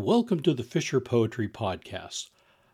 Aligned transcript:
welcome 0.00 0.40
to 0.40 0.54
the 0.54 0.62
Fisher 0.62 0.98
Poetry 0.98 1.46
Podcast, 1.46 2.30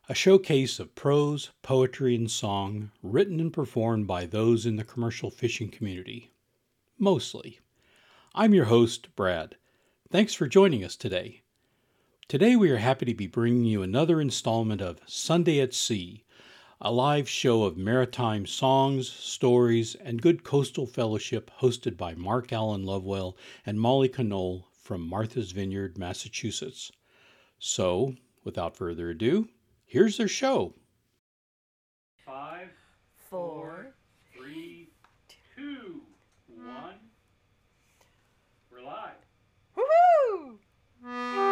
a 0.09 0.14
showcase 0.14 0.78
of 0.78 0.95
prose, 0.95 1.50
poetry, 1.60 2.14
and 2.14 2.30
song 2.30 2.92
written 3.02 3.41
and 3.41 3.52
performed 3.52 4.06
by 4.06 4.24
those 4.24 4.64
in 4.64 4.77
the 4.77 4.84
commercial 4.84 5.28
fishing 5.28 5.69
community. 5.69 6.30
Mostly. 7.00 7.59
I'm 8.33 8.55
your 8.55 8.66
host, 8.66 9.09
Brad. 9.16 9.56
Thanks 10.09 10.34
for 10.34 10.47
joining 10.47 10.84
us 10.84 10.95
today. 10.95 11.42
Today 12.28 12.55
we 12.55 12.70
are 12.70 12.77
happy 12.77 13.06
to 13.06 13.14
be 13.14 13.27
bringing 13.27 13.64
you 13.64 13.83
another 13.83 14.20
installment 14.20 14.80
of 14.80 15.00
Sunday 15.06 15.61
at 15.61 15.74
Sea, 15.74 16.24
a 16.80 16.92
live 16.92 17.28
show 17.28 17.64
of 17.64 17.77
maritime 17.77 18.47
songs, 18.47 19.11
stories, 19.11 19.97
and 19.97 20.22
good 20.22 20.45
coastal 20.45 20.86
fellowship 20.86 21.50
hosted 21.58 21.97
by 21.97 22.14
Mark 22.14 22.52
Alan 22.52 22.84
Lovewell 22.84 23.36
and 23.66 23.80
Molly 23.80 24.08
Conole 24.08 24.66
from 24.80 25.00
Martha's 25.00 25.50
Vineyard, 25.50 25.98
Massachusetts. 25.98 26.92
So, 27.59 28.15
without 28.45 28.77
further 28.77 29.10
ado, 29.10 29.48
here's 29.87 30.16
their 30.16 30.28
show. 30.28 30.74
Five, 32.25 32.69
four, 33.30 33.94
three, 34.34 34.91
two, 35.55 36.03
one. 36.48 36.95
We're 38.70 38.83
live. 38.83 39.17
Woohoo! 39.77 41.45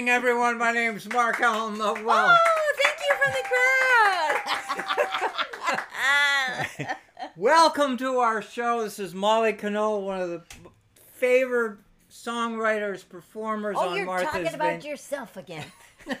Evening, 0.00 0.14
everyone. 0.14 0.56
My 0.56 0.72
name's 0.72 1.06
Mark 1.12 1.42
Alan 1.42 1.76
Lovewell. 1.76 2.34
Oh, 2.34 2.72
thank 2.82 2.96
you 3.06 3.14
from 3.20 3.32
the 3.36 3.44
crowd. 6.86 6.96
Welcome 7.36 7.98
to 7.98 8.16
our 8.16 8.40
show. 8.40 8.82
This 8.82 8.98
is 8.98 9.12
Molly 9.14 9.52
Conole, 9.52 10.00
one 10.00 10.22
of 10.22 10.30
the 10.30 10.42
favorite 11.12 11.80
songwriters, 12.10 13.06
performers 13.06 13.76
oh, 13.78 13.90
on 13.90 13.96
you're 13.98 14.06
Martha's 14.06 14.30
talking 14.30 14.54
about 14.54 14.86
yourself 14.86 15.36
again. 15.36 15.66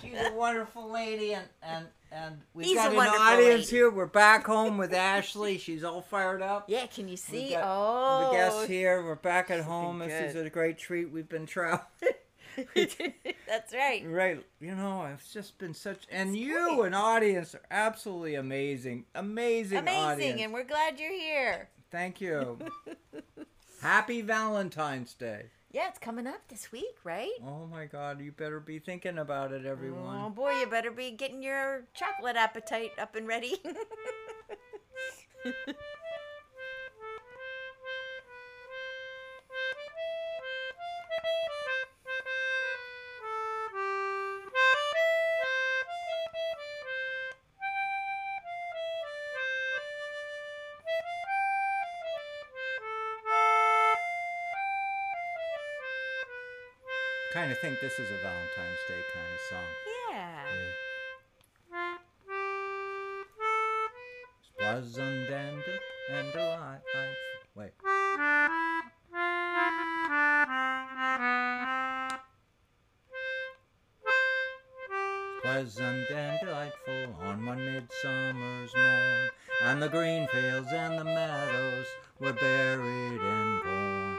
She's 0.00 0.18
a 0.18 0.32
wonderful 0.32 0.90
lady, 0.90 1.34
and 1.34 1.46
and 1.62 1.86
and 2.14 2.40
we've 2.54 2.66
He's 2.66 2.76
got 2.76 2.92
an 2.92 2.98
audience 2.98 3.66
lady. 3.66 3.76
here. 3.76 3.90
We're 3.90 4.06
back 4.06 4.46
home 4.46 4.78
with 4.78 4.92
Ashley. 4.94 5.58
She's 5.58 5.82
all 5.82 6.00
fired 6.00 6.42
up. 6.42 6.66
Yeah, 6.68 6.86
can 6.86 7.08
you 7.08 7.12
We've 7.12 7.18
see? 7.18 7.50
got 7.50 7.64
oh, 7.64 8.28
the 8.28 8.36
guests 8.36 8.66
here. 8.66 9.04
We're 9.04 9.16
back 9.16 9.50
at 9.50 9.60
home. 9.62 9.98
This 9.98 10.34
is 10.34 10.40
a 10.40 10.48
great 10.48 10.78
treat. 10.78 11.10
We've 11.10 11.28
been 11.28 11.46
traveling. 11.46 11.80
That's 13.46 13.72
right. 13.72 14.02
Right, 14.06 14.44
you 14.60 14.74
know, 14.74 15.06
it's 15.12 15.32
just 15.32 15.58
been 15.58 15.74
such, 15.74 16.04
and 16.10 16.30
It's 16.30 16.38
you, 16.38 16.76
great. 16.76 16.86
an 16.88 16.94
audience, 16.94 17.54
are 17.54 17.62
absolutely 17.70 18.34
amazing, 18.34 19.04
amazing, 19.14 19.78
Amazing, 19.78 19.98
audience. 20.04 20.40
and 20.42 20.52
we're 20.52 20.64
glad 20.64 20.98
you're 20.98 21.12
here. 21.12 21.68
Thank 21.90 22.20
you. 22.20 22.58
Happy 23.80 24.22
Valentine's 24.22 25.14
Day. 25.14 25.46
Yeah, 25.70 25.88
it's 25.88 25.98
coming 25.98 26.26
up 26.26 26.40
this 26.48 26.70
week, 26.70 26.94
right? 27.02 27.32
Oh 27.44 27.66
my 27.66 27.86
God, 27.86 28.20
you 28.20 28.30
better 28.32 28.60
be 28.60 28.78
thinking 28.78 29.18
about 29.18 29.50
it, 29.52 29.66
everyone. 29.66 30.22
Oh 30.24 30.30
boy, 30.30 30.52
you 30.60 30.66
better 30.66 30.90
be 30.92 31.10
getting 31.10 31.42
your 31.42 31.82
chocolate 31.94 32.36
appetite 32.36 32.92
up 32.98 33.16
and 33.16 33.26
ready. 33.26 33.56
Kind 57.34 57.50
of 57.50 57.58
think 57.58 57.80
this 57.80 57.98
is 57.98 58.08
a 58.12 58.16
Valentine's 58.22 58.78
Day 58.86 59.02
kind 59.12 59.34
of 59.34 59.40
song. 59.50 59.64
yeah. 60.12 60.44
Pleasant 64.56 65.28
and, 65.30 65.62
and 66.12 66.32
delightful. 66.32 67.08
Wait. 67.56 67.72
Pleasant 75.42 76.10
and 76.10 76.38
delightful 76.40 77.14
on 77.20 77.44
one 77.44 77.64
midsummer's 77.64 78.70
morn, 78.74 79.30
and 79.64 79.82
the 79.82 79.88
green 79.88 80.26
fields 80.28 80.68
and 80.72 80.98
the 80.98 81.04
meadows 81.04 81.86
were 82.18 82.32
buried 82.32 83.20
in 83.20 83.60
corn, 83.62 84.13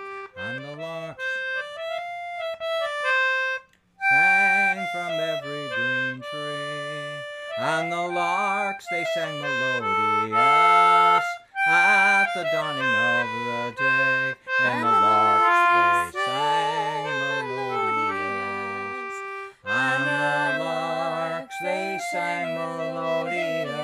they 8.96 9.04
sang 9.14 9.42
melodious 9.42 11.26
at 11.68 12.28
the 12.34 12.44
dawning 12.54 12.96
of 12.96 13.28
the 13.28 13.76
day, 13.78 14.36
and 14.64 14.86
the 14.86 14.92
larks 15.04 15.60
they 15.76 16.24
sang 16.24 17.04
melodious. 17.44 19.16
And 19.66 20.04
the 20.08 20.64
larks 20.64 21.58
they 21.62 22.00
sang 22.14 22.56
melodious. 22.56 23.76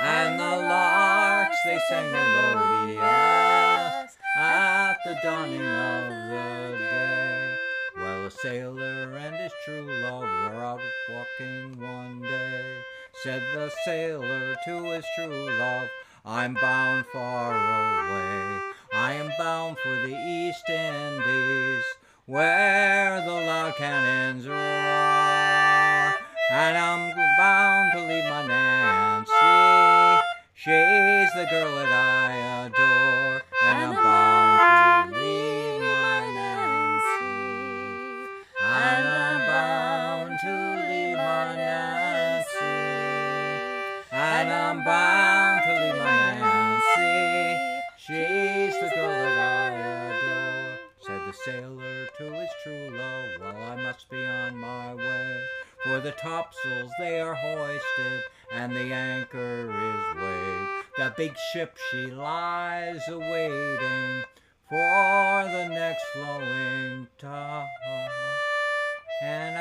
And 0.00 0.38
the 0.38 0.56
larks 0.70 1.58
they 1.64 1.78
sang 1.88 2.12
melodious 2.12 3.02
at 4.38 4.96
the 5.04 5.18
dawning 5.24 5.60
of 5.60 6.08
the 6.08 6.78
day. 6.78 7.58
Well, 7.96 8.26
a 8.26 8.30
sailor 8.30 9.16
and 9.18 9.34
his 9.34 9.52
true 9.64 9.90
love 10.04 10.22
were 10.22 10.62
out 10.62 10.80
walking 11.10 11.80
one 11.80 12.22
day. 12.22 12.83
Said 13.24 13.42
the 13.54 13.72
sailor 13.86 14.54
to 14.66 14.82
his 14.82 15.06
true 15.14 15.48
love, 15.58 15.88
I'm 16.26 16.52
bound 16.60 17.06
far 17.06 17.54
away. 17.54 18.60
I 18.92 19.14
am 19.14 19.32
bound 19.38 19.78
for 19.78 19.94
the 20.06 20.14
East 20.14 20.68
Indies, 20.68 21.84
where 22.26 23.22
the 23.24 23.32
loud 23.32 23.76
cannons 23.76 24.46
roar. 24.46 24.58
And 26.52 26.76
I'm 26.76 27.16
bound 27.38 27.92
to 27.92 28.00
leave 28.00 28.24
my 28.24 28.46
Nancy. 28.46 30.22
She's 30.52 31.32
the 31.32 31.46
girl 31.50 31.74
that 31.76 31.92
I 31.92 32.66
adore. 32.66 33.42
And 33.64 33.78
I'm 33.86 33.94
bound 33.94 34.33
big 61.34 61.40
ship 61.52 61.76
she 61.90 62.06
lies 62.06 63.00
awaiting 63.08 64.22
for 64.68 65.44
the 65.44 65.68
next 65.68 66.04
flowing 66.12 67.08
tide. 67.18 67.66
And 69.22 69.53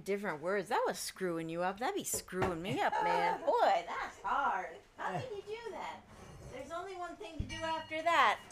and 0.00 0.06
different 0.06 0.42
words. 0.42 0.70
That 0.70 0.80
was 0.86 0.98
screwing 0.98 1.50
you 1.50 1.62
up. 1.62 1.78
That'd 1.78 1.94
be 1.94 2.04
screwing 2.04 2.62
me 2.62 2.80
up, 2.80 2.94
man. 3.04 3.38
Boy, 3.46 3.84
that's 3.86 4.16
hard. 4.22 4.76
How 4.96 5.12
can 5.12 5.22
you 5.36 5.42
do 5.46 5.72
that? 5.72 6.00
There's 6.52 6.72
only 6.72 6.96
one 6.96 7.14
thing 7.16 7.36
to 7.38 7.44
do 7.44 7.62
after 7.62 8.02
that. 8.02 8.38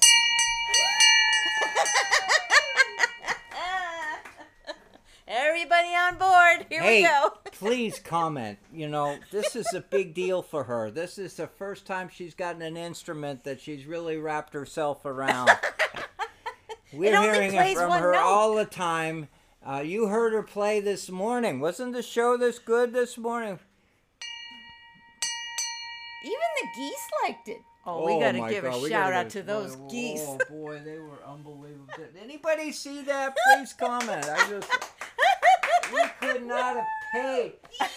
Everybody 5.26 5.88
on 5.88 6.18
board. 6.18 6.66
Here 6.70 6.82
hey, 6.82 7.02
we 7.02 7.08
go. 7.08 7.32
please 7.52 7.98
comment. 7.98 8.58
You 8.72 8.88
know, 8.88 9.18
this 9.30 9.56
is 9.56 9.72
a 9.74 9.80
big 9.80 10.14
deal 10.14 10.42
for 10.42 10.64
her. 10.64 10.90
This 10.90 11.18
is 11.18 11.34
the 11.34 11.46
first 11.46 11.86
time 11.86 12.10
she's 12.12 12.34
gotten 12.34 12.60
an 12.62 12.76
instrument 12.76 13.44
that 13.44 13.60
she's 13.60 13.86
really 13.86 14.18
wrapped 14.18 14.52
herself 14.54 15.04
around. 15.04 15.50
We're 16.92 17.16
only 17.16 17.28
hearing 17.28 17.54
it 17.54 17.76
from 17.76 17.92
her 17.92 18.12
note. 18.12 18.20
all 18.20 18.54
the 18.54 18.64
time. 18.64 19.28
Uh, 19.68 19.80
you 19.80 20.06
heard 20.06 20.32
her 20.32 20.42
play 20.42 20.80
this 20.80 21.10
morning. 21.10 21.60
Wasn't 21.60 21.92
the 21.92 22.02
show 22.02 22.38
this 22.38 22.58
good 22.58 22.94
this 22.94 23.18
morning? 23.18 23.58
Even 26.24 26.38
the 26.62 26.68
geese 26.74 27.08
liked 27.22 27.48
it. 27.48 27.58
Oh, 27.84 28.06
we 28.06 28.18
gotta 28.18 28.48
give 28.48 28.64
God, 28.64 28.76
a 28.76 28.80
we 28.80 28.88
shout 28.88 29.12
out 29.12 29.28
to 29.30 29.42
those 29.42 29.76
oh, 29.78 29.88
geese. 29.90 30.24
Oh 30.24 30.38
boy, 30.48 30.80
they 30.82 30.98
were 30.98 31.22
unbelievable. 31.26 31.92
Did 31.98 32.16
anybody 32.22 32.72
see 32.72 33.02
that? 33.02 33.36
Please 33.46 33.72
comment. 33.78 34.26
I 34.26 34.48
just 34.48 34.72
we 35.92 36.02
could 36.20 36.44
not 36.46 36.76
have 36.76 36.84
paid 37.12 37.52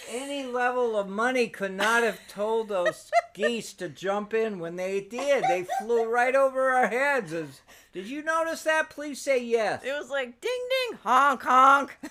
any 0.09 0.45
level 0.45 0.97
of 0.97 1.07
money. 1.07 1.47
Could 1.47 1.73
not 1.73 2.03
have 2.03 2.19
told 2.27 2.69
those 2.69 3.11
geese 3.33 3.73
to 3.73 3.89
jump 3.89 4.33
in 4.33 4.59
when 4.59 4.75
they 4.75 5.01
did. 5.01 5.43
They 5.43 5.65
flew 5.79 6.05
right 6.09 6.35
over 6.35 6.71
our 6.71 6.87
heads. 6.87 7.33
As- 7.33 7.61
Did 7.93 8.07
you 8.07 8.23
notice 8.23 8.63
that? 8.63 8.89
Please 8.89 9.21
say 9.21 9.43
yes. 9.43 9.83
It 9.83 9.93
was 9.93 10.09
like 10.09 10.39
ding 10.41 10.67
ding 10.89 10.99
honk 11.03 11.43
honk. 11.43 11.97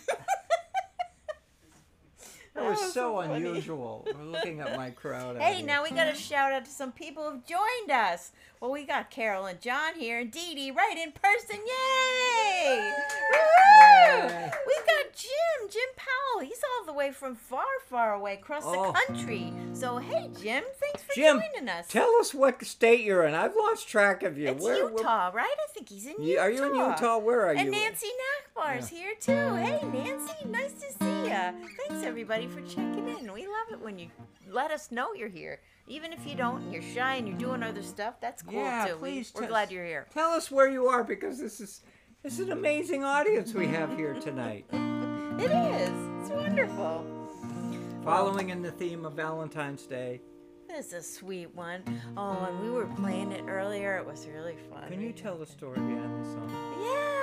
That 2.54 2.64
was 2.64 2.80
was 2.80 2.92
so 2.92 3.20
unusual. 3.20 4.06
We're 4.12 4.24
looking 4.24 4.60
at 4.60 4.76
my 4.76 4.90
crowd. 4.90 5.38
Hey, 5.38 5.62
now 5.62 5.84
we 5.84 5.90
got 5.90 6.12
to 6.12 6.14
shout 6.16 6.52
out 6.52 6.64
to 6.64 6.70
some 6.70 6.90
people 6.90 7.30
who've 7.30 7.46
joined 7.46 7.90
us. 7.92 8.32
Well, 8.60 8.72
we 8.72 8.84
got 8.84 9.08
Carol 9.10 9.46
and 9.46 9.58
John 9.58 9.94
here, 9.94 10.18
and 10.20 10.30
Dee 10.30 10.54
Dee 10.54 10.70
right 10.70 10.98
in 10.98 11.12
person. 11.12 11.56
Yay! 11.66 12.92
Yay. 13.32 14.50
We 14.66 14.74
got 14.86 15.14
Jim, 15.14 15.70
Jim 15.70 15.88
Powell. 15.96 16.44
He's 16.44 16.60
all 16.78 16.84
the 16.84 16.92
way 16.92 17.10
from 17.10 17.36
far, 17.36 17.64
far 17.88 18.12
away 18.12 18.34
across 18.34 18.64
Oh. 18.66 18.92
the 18.92 18.98
country. 19.06 19.54
So, 19.72 19.96
hey, 19.96 20.28
Jim, 20.42 20.62
thanks 20.78 21.02
for 21.02 21.14
Jim, 21.14 21.40
joining 21.54 21.70
us. 21.70 21.88
Tell 21.88 22.14
us 22.20 22.34
what 22.34 22.62
state 22.66 23.00
you're 23.00 23.24
in. 23.26 23.32
I've 23.32 23.56
lost 23.56 23.88
track 23.88 24.22
of 24.22 24.36
you. 24.36 24.48
it's 24.48 24.62
Where- 24.62 24.84
where- 24.88 24.92
Utah, 24.98 25.30
right? 25.32 25.48
I 25.58 25.72
think 25.72 25.88
he's 25.88 26.04
in 26.06 26.22
Utah. 26.22 26.42
Are 26.42 26.50
you 26.50 26.64
in 26.64 26.74
Utah? 26.74 27.16
Where 27.16 27.46
are 27.46 27.54
you? 27.54 27.60
And 27.60 27.70
Nancy 27.70 28.08
Nachbar's 28.58 28.88
here 28.88 29.14
too. 29.18 29.54
Hey, 29.54 29.80
Nancy, 29.90 30.44
nice 30.44 30.72
to 30.74 30.92
see 30.92 31.28
ya. 31.30 31.52
Thanks 31.88 32.04
everybody 32.04 32.46
for 32.46 32.60
checking 32.62 33.08
in. 33.08 33.32
We 33.32 33.46
love 33.46 33.72
it 33.72 33.80
when 33.80 33.98
you 33.98 34.10
let 34.50 34.70
us 34.70 34.90
know 34.90 35.14
you're 35.14 35.28
here, 35.28 35.60
even 35.90 36.12
if 36.12 36.26
you 36.26 36.34
don't. 36.36 36.62
and 36.62 36.72
You're 36.72 36.82
shy 36.82 37.16
and 37.16 37.26
you're 37.28 37.36
doing 37.36 37.62
other 37.62 37.82
stuff. 37.82 38.14
That's 38.20 38.42
cool 38.42 38.54
Yeah, 38.54 38.86
too. 38.88 38.96
please 38.96 39.32
we, 39.34 39.38
we're 39.40 39.42
tell- 39.46 39.50
glad 39.50 39.70
you're 39.72 39.84
here. 39.84 40.06
Tell 40.14 40.30
us 40.30 40.50
where 40.50 40.68
you 40.70 40.86
are 40.86 41.02
because 41.04 41.38
this 41.38 41.60
is 41.60 41.82
this 42.22 42.34
is 42.34 42.40
an 42.46 42.52
amazing 42.52 43.02
audience 43.04 43.54
we 43.54 43.66
have 43.68 43.96
here 43.96 44.14
tonight. 44.14 44.66
It 45.40 45.50
is. 45.50 45.90
It's 46.20 46.30
wonderful. 46.30 47.02
Following 48.04 48.50
in 48.50 48.60
the 48.60 48.70
theme 48.70 49.06
of 49.06 49.14
Valentine's 49.14 49.86
Day, 49.86 50.20
This 50.68 50.88
is 50.88 50.92
a 50.92 51.02
sweet 51.02 51.54
one. 51.54 51.82
Oh, 52.14 52.44
and 52.46 52.60
we 52.60 52.70
were 52.70 52.84
playing 52.86 53.32
it 53.32 53.44
earlier. 53.48 53.96
It 53.96 54.04
was 54.06 54.26
really 54.28 54.56
fun. 54.70 54.86
can 54.88 55.00
you 55.00 55.12
tell 55.12 55.38
the 55.38 55.46
story 55.46 55.78
behind 55.80 56.22
this 56.24 56.32
song? 56.34 56.50
Yeah. 56.82 57.19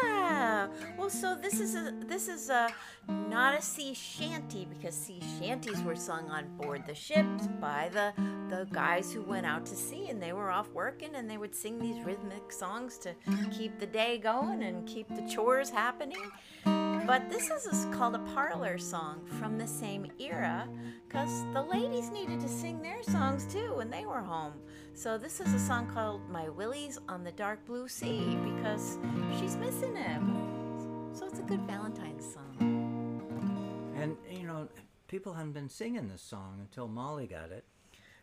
Well, 0.98 1.10
so 1.10 1.36
this 1.36 1.60
is 1.60 1.76
a 1.76 1.94
this 2.06 2.28
is 2.28 2.50
a 2.50 2.70
not 3.08 3.58
a 3.58 3.62
sea 3.62 3.94
shanty 3.94 4.66
because 4.66 4.96
sea 4.96 5.22
shanties 5.40 5.82
were 5.84 5.96
sung 5.96 6.30
on 6.30 6.48
board 6.58 6.84
the 6.86 6.96
ships 6.96 7.48
by 7.62 7.90
the 7.94 8.14
the 8.50 8.68
guys 8.72 9.14
who 9.14 9.22
went 9.22 9.46
out 9.46 9.66
to 9.68 9.76
sea 9.76 10.08
and 10.10 10.22
they 10.22 10.34
were 10.34 10.52
off 10.52 10.70
working 10.74 11.16
and 11.16 11.30
they 11.30 11.38
would 11.38 11.56
sing 11.56 11.80
these 11.80 12.04
rhythmic 12.06 12.52
songs 12.52 12.98
to 12.98 13.14
keep 13.52 13.80
the 13.80 13.86
day 13.86 14.18
going 14.18 14.64
and 14.64 14.88
keep 14.88 15.08
the 15.16 15.22
chores 15.34 15.70
happening. 15.70 16.32
But 16.66 17.30
this 17.30 17.50
is 17.50 17.86
called 17.94 18.16
a 18.16 18.20
parlor 18.36 18.78
song 18.78 19.22
from 19.40 19.58
the 19.58 19.68
same 19.68 20.12
era 20.20 20.68
because 21.08 21.46
the 21.54 21.62
ladies 21.62 22.10
needed 22.10 22.42
to 22.42 22.50
sing 22.50 22.82
their 22.82 23.02
songs 23.02 23.46
too 23.46 23.76
when 23.76 23.90
they 23.90 24.06
were 24.06 24.20
home. 24.20 24.54
So 24.98 25.16
this 25.16 25.40
is 25.40 25.54
a 25.54 25.60
song 25.60 25.86
called 25.94 26.28
My 26.28 26.50
Willie's 26.50 26.98
on 27.08 27.24
the 27.24 27.32
Dark 27.32 27.64
Blue 27.68 27.88
Sea 27.88 28.36
because 28.44 28.98
she's 29.40 29.56
missing 29.56 29.96
him. 29.96 31.12
So 31.14 31.28
it's 31.28 31.38
a 31.38 31.44
good 31.44 31.62
Valentine's 31.68 32.26
song. 32.34 33.94
And 33.96 34.18
you 34.28 34.48
know, 34.48 34.68
people 35.08 35.34
hadn't 35.34 35.52
been 35.52 35.70
singing 35.70 36.08
this 36.08 36.24
song 36.24 36.58
until 36.62 36.88
Molly 36.88 37.28
got 37.28 37.52
it. 37.52 37.64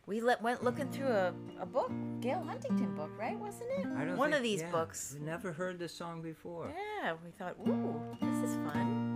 We 0.07 0.21
let, 0.21 0.43
went 0.43 0.65
looking 0.65 0.89
through 0.91 1.07
a, 1.11 1.33
a 1.61 1.65
book, 1.65 1.93
Gail 2.21 2.43
Huntington 2.43 2.97
book, 2.97 3.13
right? 3.17 3.39
Wasn't 3.39 3.71
it? 3.79 3.87
I 3.97 4.05
don't 4.05 4.17
One 4.17 4.31
think- 4.31 4.39
of 4.39 4.43
these 4.43 4.63
yeah, 4.63 4.71
books. 4.73 5.17
We 5.17 5.25
never 5.25 5.53
heard 5.53 5.79
this 5.79 5.95
song 5.95 6.23
before. 6.23 6.75
Yeah, 7.05 7.13
we 7.25 7.31
thought, 7.31 7.55
ooh, 7.69 8.03
this 8.21 8.51
is 8.51 8.57
fun. 8.57 9.14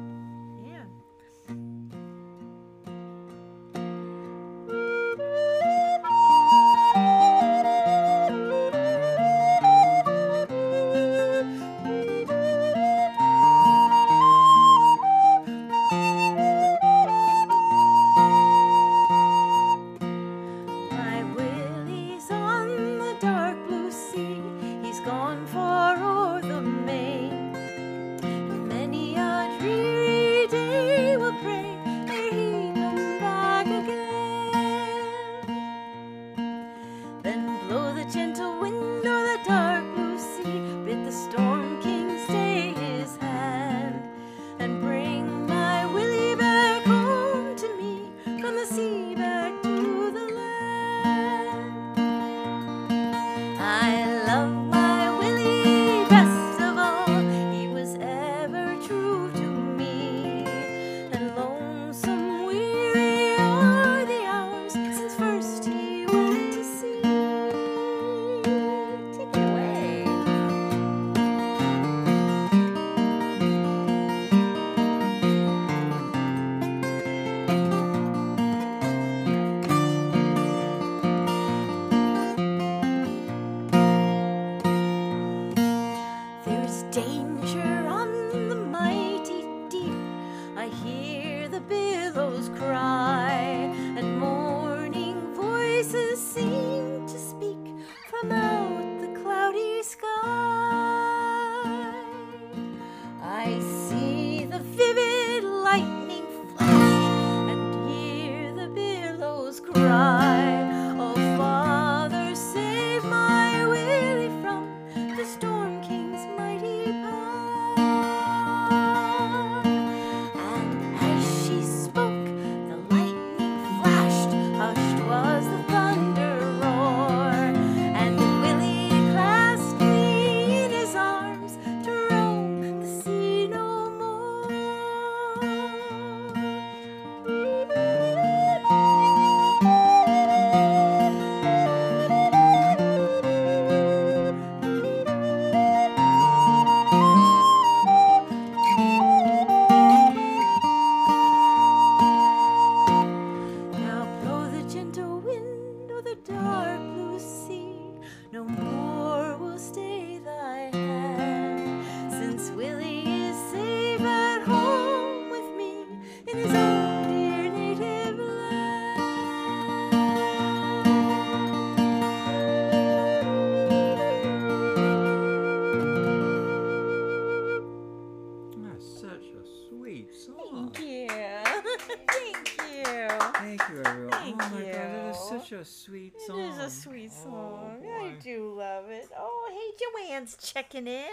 Joanne's 189.99 190.37
checking 190.37 190.87
in. 190.87 191.07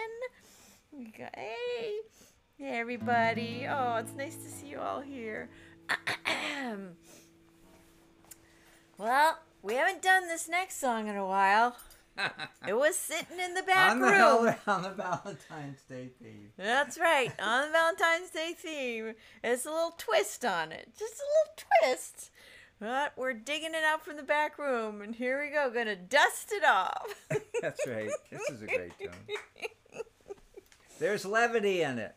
We 0.92 1.06
got, 1.06 1.36
hey, 1.36 2.00
hey, 2.58 2.80
everybody. 2.80 3.66
Oh, 3.70 3.96
it's 3.98 4.14
nice 4.14 4.36
to 4.36 4.50
see 4.50 4.68
you 4.68 4.80
all 4.80 5.02
here. 5.02 5.50
well, 8.98 9.40
we 9.62 9.76
haven't 9.76 10.02
done 10.02 10.28
this 10.28 10.50
next 10.50 10.80
song 10.80 11.08
in 11.08 11.16
a 11.16 11.26
while. 11.26 11.76
It 12.68 12.76
was 12.76 12.96
sitting 12.96 13.40
in 13.44 13.54
the 13.54 13.62
back 13.62 13.92
on 13.92 14.00
the, 14.00 14.08
room. 14.08 14.56
On 14.66 14.82
the 14.82 14.90
Valentine's 14.90 15.82
Day 15.88 16.10
theme. 16.20 16.50
That's 16.58 16.98
right, 16.98 17.32
on 17.40 17.68
the 17.68 17.74
Valentine's 17.74 18.32
Day 18.32 18.56
theme. 18.58 19.14
It's 19.44 19.66
a 19.66 19.70
little 19.70 19.94
twist 19.98 20.44
on 20.46 20.72
it. 20.72 20.88
Just 20.98 21.14
a 21.14 21.26
little 21.36 21.68
twist. 21.84 22.32
But 22.80 23.14
we're 23.16 23.34
digging 23.34 23.74
it 23.74 23.84
out 23.86 24.04
from 24.04 24.18
the 24.18 24.24
back 24.24 24.60
room, 24.60 25.02
and 25.02 25.16
here 25.16 25.42
we 25.42 25.50
go. 25.50 25.72
Gonna 25.74 25.96
dust 25.96 26.52
it 26.52 26.64
off. 26.66 27.26
That's 27.62 27.88
right. 27.88 28.10
This 28.30 28.50
is 28.50 28.62
a 28.62 28.66
great 28.66 28.98
tune. 29.00 29.12
There's 31.00 31.26
levity 31.26 31.82
in 31.82 32.00
it. 32.00 32.16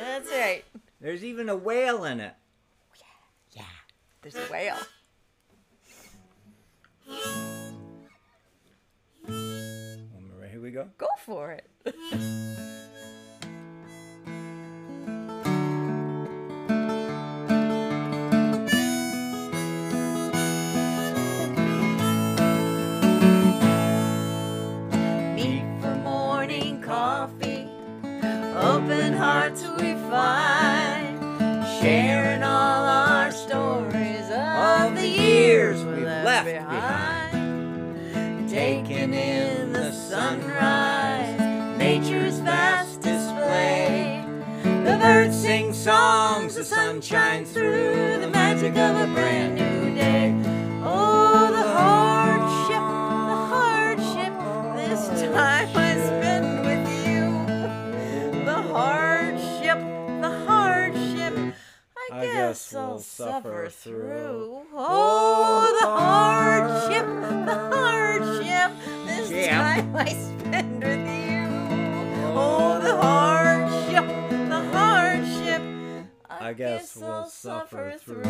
That's 0.00 0.30
right. 0.30 0.64
There's 1.00 1.24
even 1.24 1.48
a 1.48 1.56
whale 1.56 2.04
in 2.04 2.20
it. 2.20 2.34
Oh, 2.34 2.94
yeah, 3.52 3.62
yeah. 3.62 3.64
there's 4.22 4.36
a 4.36 4.50
whale. 4.50 4.78
Here 10.50 10.60
we 10.62 10.70
go. 10.70 10.88
Go 10.96 11.08
for 11.24 11.52
it. 11.52 11.68
of 48.78 48.96
a 49.08 49.12
brand 49.14 49.54
new 49.54 49.94
day. 49.94 50.34
Oh, 50.84 51.50
the 51.50 51.62
hardship, 51.78 52.84
the 53.30 53.38
hardship, 53.54 54.32
this 54.76 55.22
time 55.32 55.68
I 55.74 55.94
spend 55.94 56.66
with 56.66 56.86
you. 57.06 58.44
The 58.44 58.62
hardship, 58.72 59.78
the 60.20 60.44
hardship, 60.46 61.54
I, 61.96 62.08
I 62.12 62.20
guess, 62.24 62.34
guess 62.34 62.74
I'll 62.74 62.88
we'll 62.90 62.98
suffer 63.00 63.34
suffer 63.42 63.70
through. 63.70 64.00
through. 64.02 64.62
Oh, 64.74 65.78
the 65.80 65.86
oh, 65.86 65.96
hardship, 65.98 67.06
the 67.46 67.76
hardship, 67.76 68.72
this 69.06 69.30
Yep. 69.30 69.50
time 69.52 69.96
I 69.96 70.08
spend 70.10 70.35
I, 76.46 76.52
guess 76.52 76.94
we'll 76.96 77.26
suffer 77.26 77.96
through. 77.98 78.22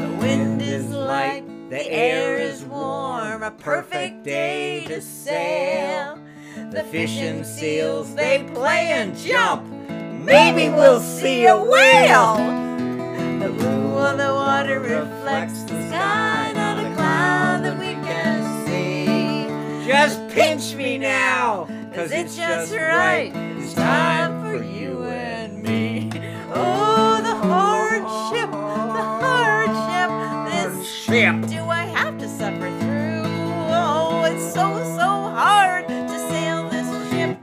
The 0.00 0.16
wind 0.18 0.62
is 0.62 0.88
light, 0.88 1.44
the 1.68 1.86
air 1.92 2.38
is 2.38 2.64
warm, 2.64 3.42
a 3.42 3.50
perfect 3.50 4.24
day 4.24 4.86
to 4.86 5.02
sail. 5.02 6.18
The 6.70 6.84
fish 6.84 7.18
and 7.18 7.44
seals, 7.44 8.14
they 8.14 8.48
play 8.54 8.92
and 8.92 9.14
jump. 9.14 9.66
Maybe 10.24 10.70
we'll 10.74 11.00
see 11.00 11.44
a 11.44 11.56
whale. 11.62 12.38
The 13.40 13.52
blue 13.58 13.98
of 13.98 14.16
the 14.16 14.32
water 14.32 14.80
reflects 14.80 15.64
the 15.64 15.86
sky, 15.88 16.52
not 16.54 16.78
a 16.78 16.94
cloud 16.94 17.62
that 17.62 17.78
we 17.78 17.92
can 18.06 18.66
see. 18.66 19.86
Just 19.86 20.26
pinch 20.30 20.74
me 20.74 20.96
now, 20.96 21.68
Cause 21.92 22.10
it's 22.10 22.36
just 22.36 22.72
right. 22.72 23.30
It's 23.34 23.74
time 23.74 24.33
for 24.58 24.62
you 24.62 25.02
and 25.02 25.62
me. 25.64 26.08
Oh, 26.54 27.20
the 27.20 27.34
hardship, 27.34 28.50
the 28.52 29.04
hardship. 29.26 30.10
This 30.52 30.88
Ship. 30.88 31.34
do 31.48 31.64
I 31.64 31.86
have 31.86 32.18
to 32.18 32.28
suffer 32.28 32.70
through? 32.80 33.22
Oh, 33.74 34.22
it's 34.30 34.54
so, 34.54 34.78
so 34.96 35.08
hard 35.40 35.88
to 35.88 36.18
sail 36.30 36.68
this 36.68 37.10
ship. 37.10 37.38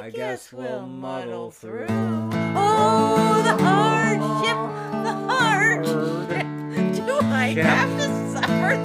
I 0.00 0.10
guess 0.10 0.16
guess 0.16 0.52
we'll 0.52 0.86
muddle 0.86 1.50
through. 1.50 1.86
Oh, 1.90 3.42
the 3.42 3.56
hardship, 3.64 4.58
the 5.06 5.12
hardship. 5.32 7.04
Do 7.04 7.18
I 7.20 7.54
have 7.58 7.90
to 7.98 8.32
suffer 8.32 8.83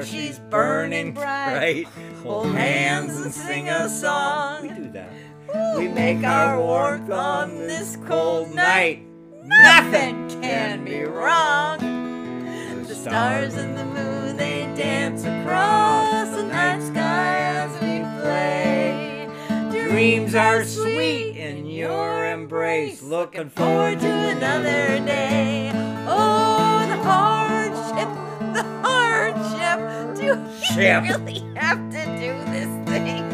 fire, 0.00 0.06
she's 0.06 0.38
burning 0.38 1.12
bright. 1.12 1.86
Hold 2.22 2.54
hands 2.54 3.18
and 3.20 3.32
sing 3.32 3.68
a 3.68 3.88
song. 3.88 4.62
We 4.62 4.68
do 4.68 4.90
that. 4.92 5.12
We 5.76 5.88
make 5.88 6.24
our 6.24 6.60
warmth 6.60 7.10
on 7.10 7.66
this 7.66 7.96
cold 8.06 8.54
night. 8.54 9.04
Nothing 9.44 10.28
can 10.42 10.84
be 10.84 11.02
wrong. 11.02 11.78
The 12.86 12.94
stars 12.94 13.54
and 13.54 13.76
the 13.76 13.84
moon, 13.84 14.36
they 14.36 14.62
dance 14.76 15.22
across 15.22 16.30
the 16.30 16.44
night 16.44 16.82
sky 16.82 17.36
as 17.38 17.72
we 17.80 18.00
play. 18.20 19.28
Dreams 19.88 20.34
are 20.34 20.64
sweet 20.64 21.36
in 21.36 21.66
your 21.66 22.26
embrace. 22.26 23.02
Looking 23.02 23.48
forward 23.48 24.00
to 24.00 24.08
another 24.08 25.04
day. 25.04 25.70
Oh, 26.06 26.86
the 26.88 26.96
the 26.96 27.39
we 30.36 30.64
Ship. 30.64 31.02
really 31.08 31.40
have 31.56 31.90
to 31.90 32.04
do 32.18 32.32
this 32.52 32.88
thing? 32.88 33.28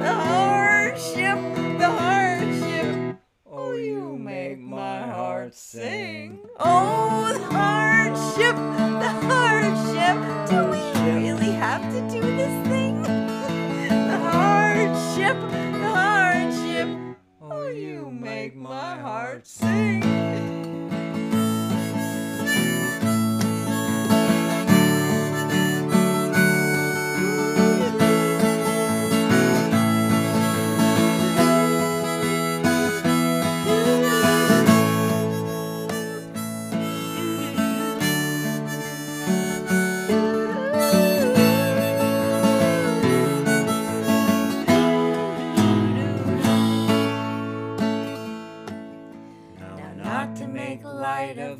The 0.00 0.12
hardship, 0.12 1.38
the 1.78 1.90
hardship. 1.90 3.16
Oh, 3.46 3.56
oh 3.58 3.72
you 3.72 4.16
make 4.18 4.58
my 4.58 5.06
heart 5.06 5.54
sing. 5.54 6.40
Oh, 6.58 7.32
the 7.32 7.44
hardship, 7.54 8.56
the 8.56 9.12
hardship. 9.28 10.16
Do 10.50 10.70
we 10.70 11.12
really 11.12 11.52
have 11.52 11.82
to 11.92 12.00
do 12.10 12.20
this 12.20 12.68
thing? 12.68 13.02
The 13.84 14.18
hardship, 14.18 15.36
the 15.50 15.88
hardship. 15.88 16.88
Oh, 17.40 17.50
oh 17.52 17.68
you 17.68 18.10
make 18.10 18.56
my 18.56 18.96
heart 18.96 19.46
sing. 19.46 20.13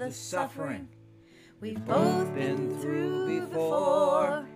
The 0.04 0.12
suffering 0.12 0.86
we've 1.62 1.82
both 1.86 2.34
been 2.34 2.78
through 2.78 3.40
before. 3.40 4.46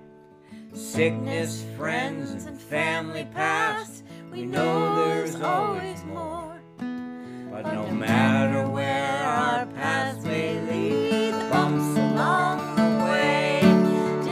Sickness, 0.75 1.65
friends, 1.75 2.45
and 2.45 2.61
family 2.61 3.27
past. 3.33 4.05
we 4.31 4.45
know 4.45 4.95
there's 4.95 5.37
always 5.37 6.05
more. 6.05 6.61
But 6.77 7.63
no 7.73 7.91
matter 7.91 8.69
where 8.69 9.23
our 9.25 9.65
paths 9.65 10.23
may 10.23 10.61
lead, 10.61 11.33
the 11.33 11.49
bumps 11.51 11.99
along 11.99 12.77
the 12.77 13.05
way. 13.07 13.61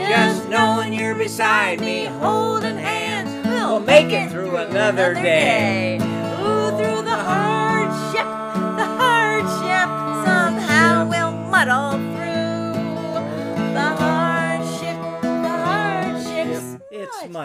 Just 0.07 0.47
knowing 0.49 0.93
you're 0.93 1.15
beside 1.15 1.79
me, 1.79 2.05
holding 2.05 2.77
hands, 2.77 3.43
we'll 3.47 3.79
make 3.79 4.11
it 4.11 4.29
through 4.29 4.55
another 4.55 5.15
day. 5.15 6.06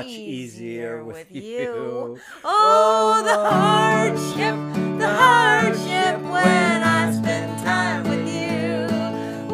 Much 0.02 0.12
easier 0.12 1.04
with 1.04 1.26
you. 1.30 1.42
you. 1.42 2.18
Oh, 2.44 3.22
the 3.24 3.36
hardship, 3.50 4.56
the 4.98 5.08
hardship 5.08 6.20
when 6.22 6.82
I 6.82 7.12
spend 7.12 7.64
time 7.64 8.02
with 8.04 8.26
you. 8.26 8.86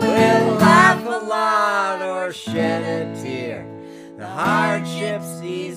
We'll 0.00 0.54
laugh 0.56 1.04
a 1.04 1.26
lot 1.26 2.02
or 2.02 2.32
shed 2.32 2.82
a 2.82 3.22
tear. 3.22 3.66
The 4.16 4.26
hardship's 4.26 5.42
easy 5.42 5.67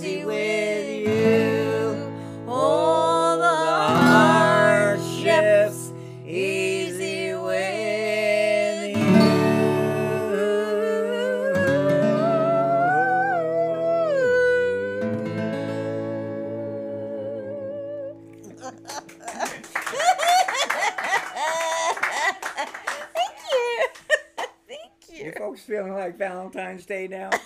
Valentine's 26.51 26.85
Day 26.85 27.07
now? 27.07 27.29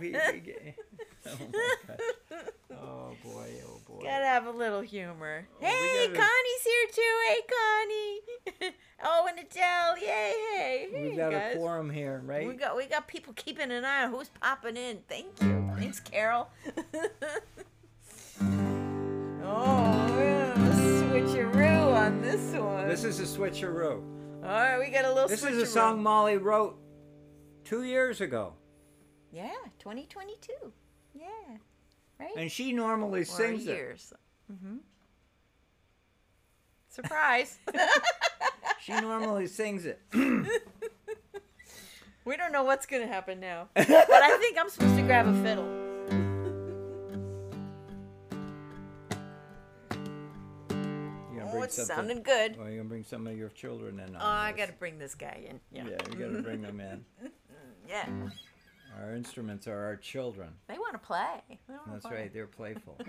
We- 0.00 0.08
we 0.32 0.38
get- 0.40 0.74
oh 1.26 1.30
my 1.52 1.74
gosh. 1.88 2.40
Oh 2.72 3.12
boy, 3.22 3.46
oh 3.66 3.80
boy. 3.86 4.02
Gotta 4.04 4.24
have 4.24 4.46
a 4.46 4.50
little 4.50 4.80
humor. 4.80 5.46
Oh, 5.50 5.56
we 5.60 5.66
Hey, 5.66 6.06
gotta- 6.08 6.18
Connie's 6.18 6.64
here 6.64 6.86
too. 6.92 7.20
Hey, 7.28 7.40
Connie. 8.62 8.74
oh, 9.04 9.26
and 9.28 9.38
Adele. 9.38 9.98
Yay, 9.98 10.06
hey. 10.56 10.88
Hey, 10.92 11.08
We've 11.08 11.16
got 11.16 11.32
guys. 11.32 11.54
a 11.54 11.58
quorum 11.58 11.90
here, 11.90 12.22
right? 12.24 12.48
We 12.48 12.54
got 12.54 12.76
we 12.76 12.86
got 12.86 13.06
people 13.06 13.32
keeping 13.34 13.70
an 13.70 13.84
eye 13.84 14.04
on 14.04 14.10
who's 14.12 14.30
popping 14.40 14.76
in. 14.76 15.00
Thank 15.08 15.40
you. 15.42 15.70
Thanks, 15.78 16.00
Carol. 16.00 16.48
oh, 19.44 20.06
we're 20.16 20.54
gonna 20.54 20.70
switcheroo 20.74 21.94
on 21.94 22.22
this 22.22 22.54
one. 22.54 22.88
This 22.88 23.04
is 23.04 23.20
a 23.20 23.38
switcheroo. 23.38 24.02
All 24.42 24.48
right, 24.48 24.78
we 24.78 24.90
got 24.90 25.04
a 25.04 25.12
little. 25.12 25.28
This 25.28 25.44
is 25.44 25.58
a 25.62 25.66
song 25.66 26.02
Molly 26.02 26.38
wrote 26.38 26.78
two 27.72 27.84
years 27.84 28.20
ago, 28.20 28.52
Yeah, 29.32 29.48
2022. 29.78 30.52
Yeah, 31.14 31.24
right. 32.20 32.28
and 32.36 32.52
she 32.52 32.72
normally 32.72 33.22
Or 33.22 33.24
sings 33.24 33.66
it. 33.66 33.74
years. 33.74 34.12
Mm-hmm. 34.52 34.76
Surprise. 36.90 37.58
She 38.80 38.92
normally 39.00 39.46
sings 39.46 39.86
it. 39.86 40.00
we 40.12 40.20
don't 42.36 42.50
know 42.50 42.64
what's 42.64 42.84
gonna 42.84 43.06
happen 43.06 43.38
now, 43.38 43.68
but 43.74 43.88
I 43.88 44.36
think 44.38 44.58
I'm 44.58 44.68
supposed 44.68 44.96
to 44.96 45.02
grab 45.02 45.28
a 45.28 45.34
fiddle. 45.40 45.68
Oh, 51.54 51.62
it's 51.62 51.86
sounding 51.86 52.22
good. 52.22 52.56
Well, 52.58 52.68
you 52.68 52.78
gonna 52.78 52.88
bring 52.88 53.04
some 53.04 53.24
of 53.28 53.38
your 53.38 53.50
children 53.50 54.00
in? 54.00 54.16
Oh, 54.16 54.20
I 54.20 54.52
gotta 54.56 54.72
bring 54.72 54.98
this 54.98 55.14
guy 55.14 55.44
in. 55.48 55.60
Yeah. 55.70 55.84
Yeah, 55.84 55.98
you 56.10 56.16
gotta 56.16 56.42
bring 56.42 56.62
them 56.62 56.80
in. 56.80 57.04
Yeah. 57.88 58.08
Our 59.00 59.14
instruments 59.14 59.66
are 59.66 59.84
our 59.84 59.96
children. 59.96 60.50
They 60.68 60.78
want 60.78 60.92
to 60.92 60.98
play. 60.98 61.58
That's 61.90 62.06
play. 62.06 62.14
right, 62.14 62.32
they're 62.32 62.46
playful. 62.46 62.96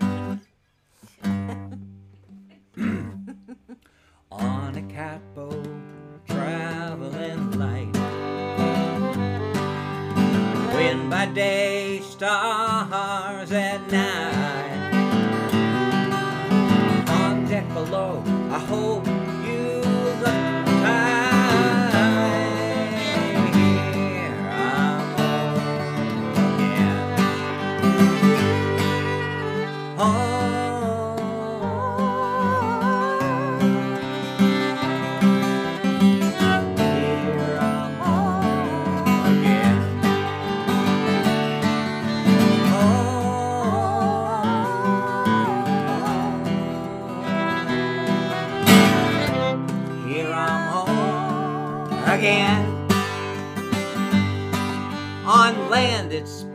On 4.32 4.74
a 4.76 4.82
catboat, 4.82 5.68
traveling 6.26 7.52
light. 7.52 7.94
Wind 10.74 11.10
by 11.10 11.26
day, 11.26 12.00
stars 12.00 13.52
at 13.52 13.90
night. 13.92 14.43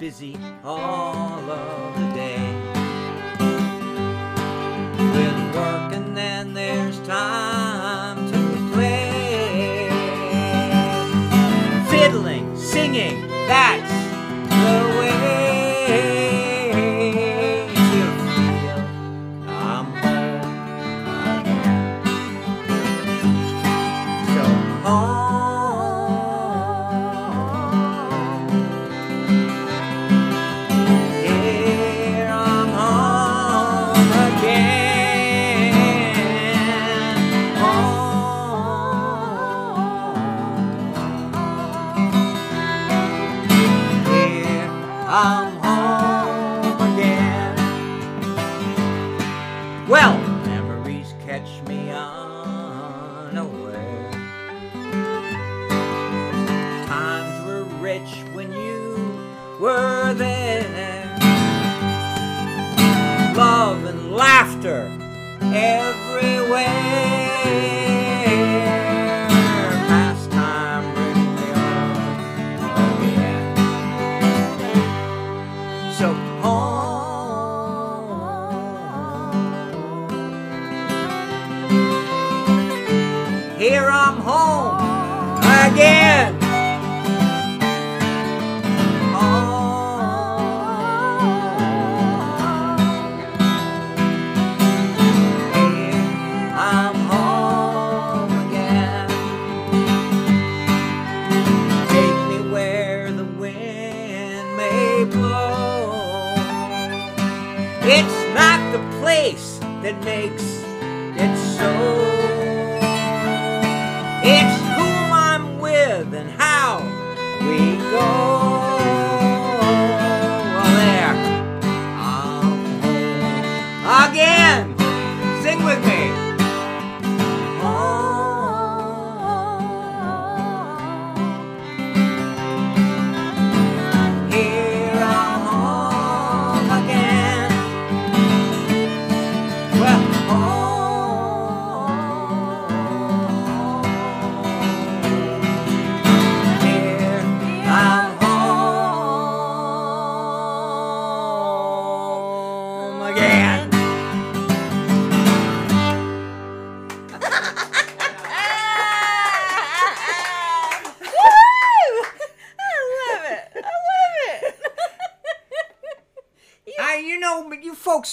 Busy 0.10 0.36
all 0.64 1.52
of 1.52 2.00
the 2.00 2.08
day. 2.16 2.42
With 5.14 5.56
work 5.56 5.94
and 5.94 6.18
then 6.18 6.56
there's 6.56 7.00
time 7.02 8.18
to 8.32 8.40
play. 8.74 9.88
Fiddling, 11.92 12.58
singing, 12.58 13.19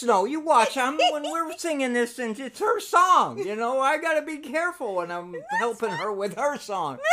you. 0.03 0.27
You 0.27 0.41
watch. 0.41 0.77
I'm 0.77 0.97
when 1.13 1.23
we're 1.25 1.53
singing 1.59 1.93
this, 1.93 2.19
and 2.19 2.39
it's 2.39 2.61
her 2.61 2.81
song. 2.81 3.39
You 3.39 3.57
know, 3.57 3.81
I 3.81 3.99
gotta 3.99 4.23
be 4.23 4.39
careful 4.39 4.97
when 4.97 5.11
I'm 5.11 5.35
helping 5.59 5.91
her 5.91 6.13
with 6.13 6.37
her 6.37 6.59
song. 6.59 6.99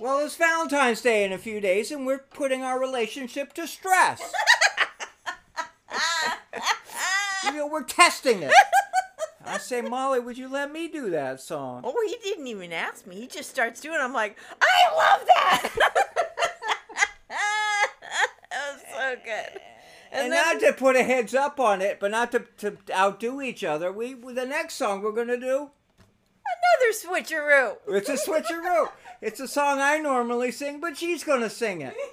Well, 0.00 0.24
it's 0.24 0.36
Valentine's 0.36 1.00
Day 1.00 1.24
in 1.24 1.32
a 1.32 1.38
few 1.38 1.58
days, 1.58 1.90
and 1.90 2.04
we're 2.06 2.18
putting 2.18 2.62
our 2.62 2.78
relationship 2.78 3.54
to 3.54 3.66
stress. 3.66 4.20
you 7.44 7.52
know, 7.52 7.66
we're 7.66 7.82
testing 7.82 8.42
it. 8.42 8.52
I 9.44 9.56
say, 9.58 9.80
Molly, 9.80 10.20
would 10.20 10.36
you 10.36 10.48
let 10.48 10.70
me 10.70 10.88
do 10.88 11.08
that 11.10 11.40
song? 11.40 11.80
Oh, 11.84 11.94
he 12.06 12.16
didn't 12.22 12.46
even 12.46 12.72
ask 12.72 13.06
me. 13.06 13.16
He 13.16 13.26
just 13.26 13.48
starts 13.48 13.80
doing. 13.80 13.94
it. 13.94 14.00
I'm 14.02 14.12
like, 14.12 14.36
I 14.60 14.94
love 14.96 15.26
that. 15.26 15.72
that 17.30 18.72
was 18.72 18.82
so 18.92 19.16
good. 19.24 19.60
And, 20.16 20.24
And, 20.24 20.32
then, 20.32 20.58
not 20.60 20.66
to 20.66 20.72
put 20.72 20.96
a 20.96 21.02
heads 21.02 21.34
up 21.34 21.60
on 21.60 21.82
it, 21.82 22.00
but 22.00 22.10
not 22.10 22.32
to, 22.32 22.44
to 22.58 22.78
outdo 22.90 23.42
each 23.42 23.62
other. 23.62 23.92
We 23.92 24.14
the 24.14 24.46
next 24.46 24.74
song 24.74 25.02
we're 25.02 25.12
gonna 25.12 25.36
do 25.38 25.70
another 26.46 26.92
switcheroo. 26.92 27.76
It's 27.88 28.08
a 28.08 28.14
switcheroo. 28.14 28.88
it's 29.20 29.40
a 29.40 29.48
song 29.48 29.78
I 29.80 29.98
normally 29.98 30.52
sing, 30.52 30.80
but 30.80 30.96
she's 30.96 31.22
gonna 31.22 31.50
sing 31.50 31.82
it. 31.82 31.94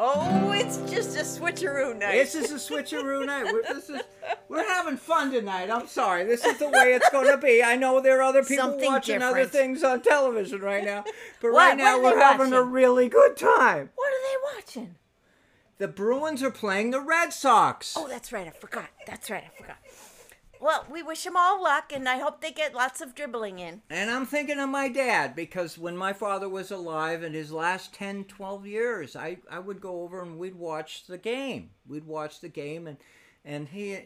Oh, 0.00 0.52
it's 0.52 0.76
just 0.88 1.16
a 1.16 1.22
switcheroo 1.22 1.98
night. 1.98 2.12
This 2.12 2.36
is 2.36 2.52
a 2.52 2.54
switcheroo 2.54 3.26
night. 3.26 3.52
We're, 3.52 3.62
this 3.62 3.90
is, 3.90 4.00
we're 4.48 4.64
having 4.64 4.96
fun 4.96 5.32
tonight. 5.32 5.72
I'm 5.72 5.88
sorry. 5.88 6.24
This 6.24 6.44
is 6.44 6.56
the 6.58 6.68
way 6.68 6.94
it's 6.94 7.10
gonna 7.10 7.36
be. 7.36 7.64
I 7.64 7.74
know 7.74 8.00
there 8.00 8.20
are 8.20 8.22
other 8.22 8.44
people 8.44 8.64
Something 8.66 8.92
watching 8.92 9.22
other 9.22 9.44
things 9.44 9.82
on 9.82 10.00
television 10.02 10.60
right 10.60 10.84
now, 10.84 11.02
but 11.42 11.50
What? 11.50 11.70
right 11.70 11.76
now 11.76 12.00
we're 12.00 12.14
they 12.14 12.22
having 12.22 12.52
a 12.52 12.62
really 12.62 13.08
good 13.08 13.36
time. 13.36 13.90
what 13.96 14.12
are 14.12 14.22
they 14.22 14.56
watching? 14.56 14.94
The 15.78 15.88
Bruins 15.88 16.42
are 16.42 16.50
playing 16.50 16.90
the 16.90 17.00
Red 17.00 17.32
Sox. 17.32 17.94
Oh, 17.96 18.08
that's 18.08 18.32
right. 18.32 18.46
I 18.46 18.50
forgot. 18.50 18.88
That's 19.06 19.30
right. 19.30 19.44
I 19.44 19.56
forgot. 19.56 19.76
Well, 20.60 20.84
we 20.90 21.04
wish 21.04 21.22
them 21.22 21.36
all 21.36 21.62
luck, 21.62 21.92
and 21.94 22.08
I 22.08 22.18
hope 22.18 22.40
they 22.40 22.50
get 22.50 22.74
lots 22.74 23.00
of 23.00 23.14
dribbling 23.14 23.60
in. 23.60 23.82
And 23.88 24.10
I'm 24.10 24.26
thinking 24.26 24.58
of 24.58 24.68
my 24.68 24.88
dad 24.88 25.36
because 25.36 25.78
when 25.78 25.96
my 25.96 26.12
father 26.12 26.48
was 26.48 26.72
alive 26.72 27.22
in 27.22 27.32
his 27.32 27.52
last 27.52 27.94
10, 27.94 28.24
12 28.24 28.66
years, 28.66 29.14
I, 29.14 29.38
I 29.48 29.60
would 29.60 29.80
go 29.80 30.02
over 30.02 30.20
and 30.20 30.36
we'd 30.36 30.56
watch 30.56 31.06
the 31.06 31.18
game. 31.18 31.70
We'd 31.86 32.06
watch 32.06 32.40
the 32.40 32.48
game 32.48 32.88
and 32.88 32.96
and 33.44 33.68
he 33.68 33.98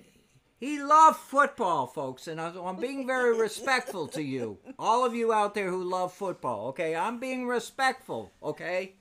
he 0.61 0.81
loved 0.81 1.17
football, 1.17 1.89
folks, 1.89 2.29
and 2.29 2.41
I'm 2.41 2.77
being 2.77 3.05
very 3.07 3.37
respectful 3.41 4.07
to 4.09 4.23
you. 4.23 4.59
All 4.79 5.05
of 5.05 5.15
you 5.15 5.33
out 5.33 5.55
there 5.55 5.71
who 5.71 5.83
love 5.83 6.13
football, 6.13 6.69
okay? 6.69 6.95
I'm 6.95 7.19
being 7.19 7.49
respectful, 7.49 8.31
okay? 8.41 8.95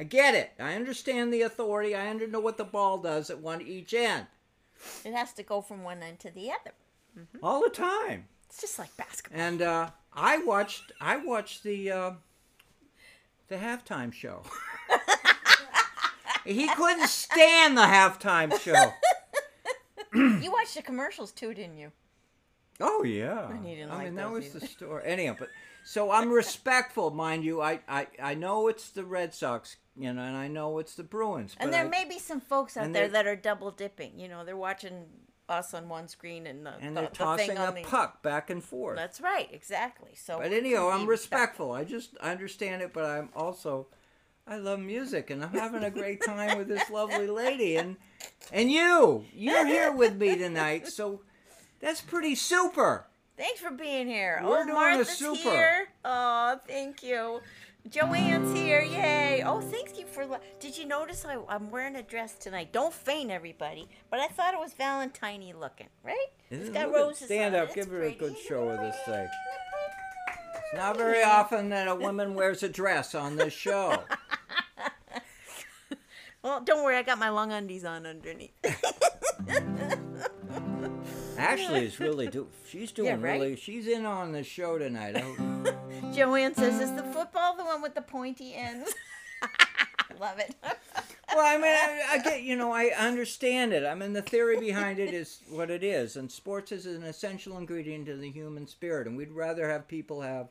I 0.00 0.02
get 0.02 0.34
it. 0.34 0.52
I 0.58 0.76
understand 0.76 1.30
the 1.30 1.42
authority. 1.42 1.94
I 1.94 2.08
under 2.08 2.26
know 2.26 2.40
what 2.40 2.56
the 2.56 2.64
ball 2.64 2.96
does 2.96 3.28
at 3.28 3.38
one 3.38 3.60
each 3.60 3.92
end. 3.92 4.28
It 5.04 5.12
has 5.12 5.34
to 5.34 5.42
go 5.42 5.60
from 5.60 5.84
one 5.84 6.02
end 6.02 6.20
to 6.20 6.30
the 6.30 6.50
other. 6.50 6.72
All 7.42 7.60
the 7.60 7.68
time. 7.68 8.24
It's 8.48 8.62
just 8.62 8.78
like 8.78 8.96
basketball. 8.96 9.38
And 9.38 9.60
uh, 9.60 9.90
I 10.14 10.38
watched 10.38 10.92
I 11.02 11.18
watched 11.18 11.64
the 11.64 11.90
uh, 11.90 12.10
the 13.48 13.56
halftime 13.56 14.10
show. 14.10 14.42
he 16.46 16.66
couldn't 16.66 17.08
stand 17.08 17.76
the 17.76 17.82
halftime 17.82 18.58
show. 18.58 18.94
you 20.14 20.50
watched 20.50 20.76
the 20.76 20.82
commercials 20.82 21.30
too, 21.30 21.52
didn't 21.52 21.76
you? 21.76 21.92
Oh 22.80 23.04
yeah. 23.04 23.50
And 23.50 23.66
he 23.66 23.74
didn't 23.74 23.90
I 23.90 23.96
like 23.96 24.04
mean 24.06 24.14
that 24.14 24.30
was 24.30 24.46
either. 24.46 24.60
the 24.60 24.66
story. 24.66 25.02
Anyhow, 25.04 25.36
but 25.38 25.50
so 25.84 26.10
I'm 26.10 26.30
respectful, 26.30 27.10
mind 27.10 27.44
you. 27.44 27.60
I, 27.60 27.80
I 27.88 28.06
I 28.22 28.34
know 28.34 28.68
it's 28.68 28.90
the 28.90 29.04
Red 29.04 29.34
Sox, 29.34 29.76
you 30.00 30.12
know, 30.12 30.22
and 30.22 30.36
I 30.36 30.48
know 30.48 30.78
it's 30.78 30.94
the 30.94 31.02
Bruins. 31.04 31.54
And 31.58 31.72
there 31.72 31.84
I- 31.84 31.88
may 31.88 32.04
be 32.04 32.18
some 32.18 32.40
folks 32.40 32.76
out 32.76 32.92
there 32.92 33.08
that 33.08 33.26
are 33.26 33.36
double 33.36 33.70
dipping. 33.70 34.18
You 34.18 34.28
know, 34.28 34.44
they're 34.44 34.56
watching 34.56 35.04
us 35.48 35.74
on 35.74 35.88
one 35.88 36.08
screen 36.08 36.46
and 36.46 36.64
the 36.64 36.72
and 36.80 36.96
the, 36.96 37.02
they're 37.02 37.10
the 37.10 37.16
tossing 37.16 37.48
thing 37.48 37.58
a 37.58 37.66
on 37.66 37.74
the. 37.74 37.82
puck 37.82 38.22
back 38.22 38.50
and 38.50 38.64
forth. 38.64 38.96
That's 38.96 39.20
right, 39.20 39.48
exactly. 39.52 40.12
So. 40.14 40.38
But 40.38 40.52
anyhow, 40.52 40.88
I'm 40.90 41.06
respectful. 41.06 41.72
I 41.72 41.84
just 41.84 42.16
I 42.22 42.30
understand 42.30 42.82
it, 42.82 42.92
but 42.92 43.04
I'm 43.04 43.28
also 43.34 43.88
I 44.46 44.56
love 44.56 44.80
music 44.80 45.30
and 45.30 45.44
I'm 45.44 45.52
having 45.52 45.84
a 45.84 45.90
great 45.90 46.24
time 46.24 46.56
with 46.56 46.68
this 46.68 46.88
lovely 46.90 47.26
lady 47.26 47.76
and 47.76 47.96
and 48.52 48.70
you. 48.70 49.24
You're 49.34 49.66
here 49.66 49.92
with 49.92 50.16
me 50.16 50.36
tonight, 50.36 50.88
so 50.88 51.22
that's 51.80 52.00
pretty 52.00 52.34
super. 52.34 53.06
Thanks 53.36 53.60
for 53.60 53.70
being 53.70 54.06
here. 54.06 54.40
We're 54.42 54.60
oh, 54.60 54.64
doing 54.64 54.70
a 54.70 54.74
Martha's 54.74 55.08
super. 55.08 55.36
here. 55.36 55.88
Oh, 56.04 56.58
thank 56.66 57.02
you. 57.02 57.40
Joanne's 57.88 58.56
here. 58.56 58.82
Yay. 58.82 59.42
Oh, 59.44 59.60
thank 59.60 59.98
you 59.98 60.06
for. 60.06 60.26
Did 60.58 60.76
you 60.76 60.86
notice 60.86 61.24
I, 61.24 61.38
I'm 61.48 61.70
wearing 61.70 61.96
a 61.96 62.02
dress 62.02 62.34
tonight? 62.34 62.72
Don't 62.72 62.92
faint, 62.92 63.30
everybody. 63.30 63.88
But 64.10 64.20
I 64.20 64.28
thought 64.28 64.54
it 64.54 64.60
was 64.60 64.74
Valentine 64.74 65.52
looking, 65.58 65.88
right? 66.04 66.26
It's 66.50 66.70
got 66.70 66.92
roses 66.92 67.26
Stand 67.26 67.54
up, 67.54 67.70
it. 67.70 67.74
give 67.74 67.88
her 67.88 68.02
a 68.02 68.12
good 68.12 68.36
show 68.36 68.68
of 68.68 68.80
this 68.80 68.96
thing. 69.06 69.28
It's 70.54 70.74
not 70.74 70.96
very 70.96 71.22
often 71.22 71.70
that 71.70 71.88
a 71.88 71.94
woman 71.94 72.34
wears 72.34 72.62
a 72.62 72.68
dress 72.68 73.14
on 73.14 73.36
this 73.36 73.52
show. 73.52 74.02
Well, 76.42 76.62
don't 76.62 76.82
worry. 76.84 76.96
I 76.96 77.02
got 77.02 77.18
my 77.18 77.28
long 77.28 77.52
undies 77.52 77.84
on 77.84 78.06
underneath. 78.06 78.52
Actually, 81.40 81.84
is 81.86 81.98
really 82.00 82.28
do. 82.28 82.48
She's 82.68 82.92
doing 82.92 83.06
Yeah, 83.08 83.14
right? 83.14 83.40
really. 83.40 83.56
She's 83.56 83.86
in 83.86 84.04
on 84.06 84.32
the 84.32 84.44
show 84.44 84.78
tonight. 84.78 85.14
Joanne 86.14 86.54
says, 86.54 86.80
"Is 86.80 86.94
the 86.94 87.02
football 87.02 87.56
the 87.56 87.64
one 87.64 87.82
with 87.82 87.94
the 87.94 88.02
pointy 88.02 88.54
ends?" 88.54 88.94
Love 90.20 90.38
it. 90.38 90.54
Well, 90.62 91.46
I 91.46 91.56
mean, 91.56 91.64
I, 91.66 92.02
I 92.12 92.18
get, 92.18 92.42
you 92.42 92.56
know, 92.56 92.72
I 92.72 92.86
understand 92.98 93.72
it. 93.72 93.84
I 93.86 93.94
mean, 93.94 94.12
the 94.12 94.20
theory 94.22 94.58
behind 94.58 94.98
it 94.98 95.14
is 95.14 95.40
what 95.48 95.70
it 95.70 95.82
is, 95.84 96.16
and 96.16 96.30
sports 96.30 96.72
is 96.72 96.84
an 96.86 97.04
essential 97.04 97.56
ingredient 97.56 98.08
in 98.08 98.20
the 98.20 98.30
human 98.30 98.66
spirit, 98.66 99.06
and 99.06 99.16
we'd 99.16 99.30
rather 99.30 99.68
have 99.70 99.86
people 99.88 100.20
have 100.22 100.48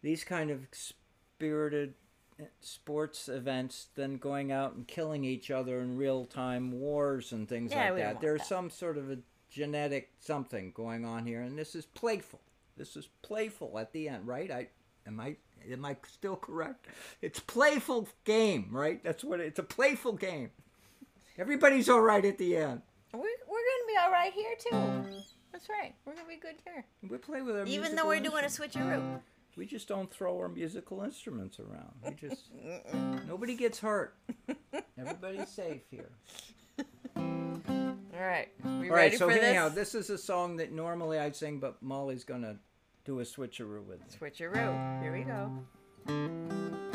these 0.00 0.22
kind 0.24 0.50
of 0.50 0.60
spirited 0.70 1.94
eh, 2.40 2.44
sports 2.60 3.28
events 3.28 3.88
than 3.96 4.16
going 4.18 4.52
out 4.52 4.74
and 4.74 4.86
killing 4.86 5.24
each 5.24 5.50
other 5.50 5.80
in 5.80 5.96
real 5.96 6.24
time 6.24 6.72
wars 6.80 7.32
and 7.32 7.48
things 7.48 7.72
Yeah, 7.72 7.90
like 7.90 7.98
that. 8.02 8.20
There's 8.20 8.40
that. 8.40 8.48
some 8.48 8.70
sort 8.70 8.96
of 8.96 9.10
a 9.10 9.18
genetic 9.52 10.10
something 10.18 10.72
going 10.74 11.04
on 11.04 11.26
here, 11.26 11.42
and 11.42 11.58
this 11.58 11.74
is 11.74 11.86
playful. 11.86 12.40
This 12.76 12.96
is 12.96 13.08
playful 13.20 13.78
at 13.78 13.92
the 13.92 14.08
end, 14.08 14.26
right? 14.26 14.50
I 14.50 14.68
am 15.06 15.20
I 15.20 15.36
am 15.70 15.84
I 15.84 15.96
still 16.08 16.36
correct? 16.36 16.86
It's 17.20 17.38
playful 17.38 18.08
game, 18.24 18.68
right? 18.70 19.02
That's 19.04 19.22
what 19.22 19.40
it, 19.40 19.46
it's 19.46 19.58
a 19.58 19.64
playful 19.64 20.14
game. 20.14 20.50
Everybody's 21.38 21.88
all 21.88 22.00
right 22.00 22.24
at 22.24 22.38
the 22.38 22.56
end. 22.56 22.82
we're 23.12 23.20
we're 23.20 23.24
gonna 23.24 23.88
be 23.88 23.96
all 24.02 24.10
right 24.10 24.32
here 24.32 24.54
too. 24.58 25.22
That's 25.52 25.68
right. 25.68 25.94
We're 26.06 26.14
gonna 26.14 26.28
be 26.28 26.36
good 26.36 26.56
here, 26.64 26.84
We 27.08 27.18
play 27.18 27.42
with 27.42 27.56
our 27.56 27.66
even 27.66 27.94
though 27.94 28.08
we're 28.08 28.20
doing 28.20 28.44
a 28.44 28.48
switcheroo. 28.48 29.20
We 29.54 29.66
just 29.66 29.86
don't 29.86 30.10
throw 30.10 30.38
our 30.38 30.48
musical 30.48 31.02
instruments 31.02 31.60
around. 31.60 31.92
We 32.02 32.14
just 32.14 32.50
nobody 33.28 33.54
gets 33.54 33.78
hurt. 33.80 34.16
Everybody's 34.98 35.48
safe 35.48 35.82
here. 35.90 36.10
All 38.22 38.28
right. 38.28 38.48
All 38.64 38.96
right, 38.96 39.18
so 39.18 39.28
anyhow, 39.28 39.68
this? 39.68 39.92
this 39.92 40.04
is 40.04 40.10
a 40.10 40.18
song 40.18 40.56
that 40.58 40.70
normally 40.70 41.18
I'd 41.18 41.34
sing, 41.34 41.58
but 41.58 41.82
Molly's 41.82 42.22
gonna 42.22 42.58
do 43.04 43.18
a 43.18 43.24
switcheroo 43.24 43.84
with. 43.84 44.00
Switcheroo. 44.16 45.02
Here 45.02 45.12
we 45.12 45.24
go. 45.24 46.91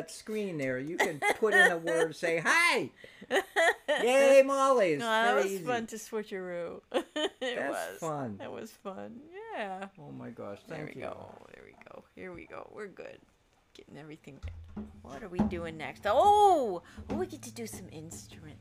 That 0.00 0.10
screen 0.10 0.58
there. 0.58 0.78
You 0.78 0.96
can 0.96 1.20
put 1.38 1.54
in 1.54 1.70
a 1.70 1.76
word, 1.76 2.16
say 2.16 2.42
hi. 2.44 2.90
Yay, 4.02 4.42
Molly. 4.44 4.92
It's 4.92 5.00
No, 5.00 5.06
that 5.06 5.32
very 5.32 5.42
was 5.42 5.52
easy. 5.52 5.64
fun 5.64 5.86
to 5.88 5.96
switcheroo. 5.96 6.80
it 6.92 7.04
That's 7.40 7.70
was 7.70 7.98
fun. 8.00 8.36
That 8.38 8.52
was 8.52 8.70
fun. 8.70 9.20
Yeah. 9.56 9.86
Oh 9.98 10.12
my 10.12 10.30
gosh, 10.30 10.58
Thank 10.68 10.68
There 10.68 10.92
we 10.94 11.00
you. 11.02 11.06
go. 11.08 11.34
There 11.52 11.64
we 11.66 11.74
go. 11.84 12.04
Here 12.14 12.32
we 12.32 12.46
go. 12.46 12.70
We're 12.74 12.88
good. 12.88 13.18
Getting 13.74 13.98
everything. 13.98 14.40
What 15.02 15.22
are 15.22 15.28
we 15.28 15.38
doing 15.38 15.76
next? 15.76 16.02
Oh, 16.06 16.82
oh 17.10 17.14
we 17.14 17.26
get 17.26 17.42
to 17.42 17.52
do 17.52 17.66
some 17.66 17.86
instrument. 17.92 18.58